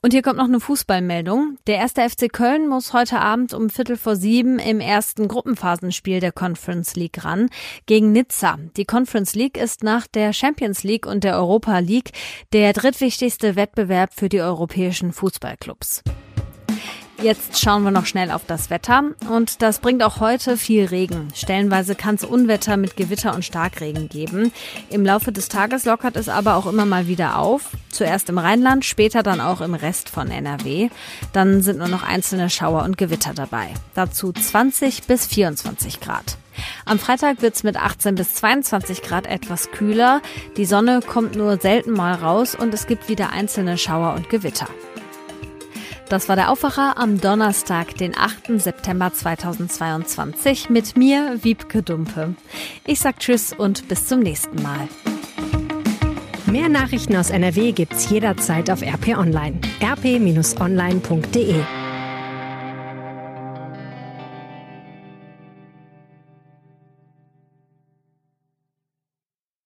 Und 0.05 0.11
hier 0.11 0.21
kommt 0.21 0.35
noch 0.35 0.49
eine 0.49 0.59
Fußballmeldung. 0.59 1.57
Der 1.65 1.77
erste 1.77 2.01
FC 2.01 2.29
Köln 2.29 2.67
muss 2.67 2.91
heute 2.91 3.21
Abend 3.21 3.53
um 3.53 3.69
Viertel 3.69 3.95
vor 3.95 4.17
sieben 4.17 4.59
im 4.59 4.81
ersten 4.81 5.29
Gruppenphasenspiel 5.29 6.19
der 6.19 6.33
Conference 6.33 6.97
League 6.97 7.23
ran 7.23 7.49
gegen 7.85 8.11
Nizza. 8.11 8.59
Die 8.75 8.83
Conference 8.83 9.33
League 9.33 9.57
ist 9.57 9.81
nach 9.81 10.05
der 10.07 10.33
Champions 10.33 10.83
League 10.83 11.05
und 11.05 11.23
der 11.23 11.37
Europa 11.37 11.79
League 11.79 12.11
der 12.51 12.73
drittwichtigste 12.73 13.55
Wettbewerb 13.55 14.13
für 14.13 14.27
die 14.27 14.41
europäischen 14.41 15.13
Fußballclubs. 15.13 16.03
Jetzt 17.23 17.61
schauen 17.61 17.83
wir 17.83 17.91
noch 17.91 18.05
schnell 18.05 18.31
auf 18.31 18.43
das 18.45 18.69
Wetter 18.69 19.01
und 19.29 19.61
das 19.61 19.79
bringt 19.79 20.03
auch 20.03 20.19
heute 20.19 20.57
viel 20.57 20.83
Regen. 20.83 21.29
Stellenweise 21.33 21.95
kann 21.95 22.15
es 22.15 22.25
Unwetter 22.25 22.75
mit 22.75 22.97
Gewitter 22.97 23.33
und 23.33 23.45
Starkregen 23.45 24.09
geben. 24.09 24.51
Im 24.89 25.05
Laufe 25.05 25.31
des 25.31 25.47
Tages 25.47 25.85
lockert 25.85 26.17
es 26.17 26.27
aber 26.27 26.55
auch 26.57 26.65
immer 26.65 26.85
mal 26.85 27.07
wieder 27.07 27.39
auf. 27.39 27.69
Zuerst 27.87 28.27
im 28.27 28.39
Rheinland, 28.39 28.83
später 28.83 29.23
dann 29.23 29.39
auch 29.39 29.61
im 29.61 29.73
Rest 29.73 30.09
von 30.09 30.29
NRW. 30.29 30.89
Dann 31.31 31.61
sind 31.61 31.77
nur 31.77 31.87
noch 31.87 32.03
einzelne 32.03 32.49
Schauer 32.49 32.83
und 32.83 32.97
Gewitter 32.97 33.33
dabei. 33.33 33.69
Dazu 33.95 34.33
20 34.33 35.03
bis 35.03 35.25
24 35.25 36.01
Grad. 36.01 36.35
Am 36.83 36.99
Freitag 36.99 37.41
wird's 37.41 37.63
mit 37.63 37.77
18 37.77 38.15
bis 38.15 38.33
22 38.33 39.01
Grad 39.01 39.27
etwas 39.27 39.71
kühler. 39.71 40.21
Die 40.57 40.65
Sonne 40.65 40.99
kommt 40.99 41.37
nur 41.37 41.57
selten 41.57 41.91
mal 41.91 42.15
raus 42.15 42.53
und 42.53 42.73
es 42.73 42.85
gibt 42.85 43.07
wieder 43.07 43.29
einzelne 43.29 43.77
Schauer 43.77 44.13
und 44.13 44.29
Gewitter. 44.29 44.67
Das 46.09 46.29
war 46.29 46.35
der 46.35 46.51
Aufwacher 46.51 46.97
am 46.97 47.19
Donnerstag, 47.19 47.95
den 47.97 48.15
8. 48.17 48.59
September 48.59 49.11
2022 49.13 50.69
mit 50.69 50.95
mir, 50.97 51.39
Wiebke 51.41 51.81
Dumpe. 51.81 52.35
Ich 52.85 52.99
sag 52.99 53.19
Tschüss 53.19 53.53
und 53.53 53.87
bis 53.87 54.07
zum 54.07 54.19
nächsten 54.19 54.61
Mal. 54.61 54.87
Mehr 56.45 56.69
Nachrichten 56.69 57.15
aus 57.15 57.31
NRW 57.31 57.71
gibt's 57.71 58.09
jederzeit 58.09 58.69
auf 58.69 58.81
RP 58.81 59.17
Online. 59.17 59.59
rp-online.de 59.81 61.55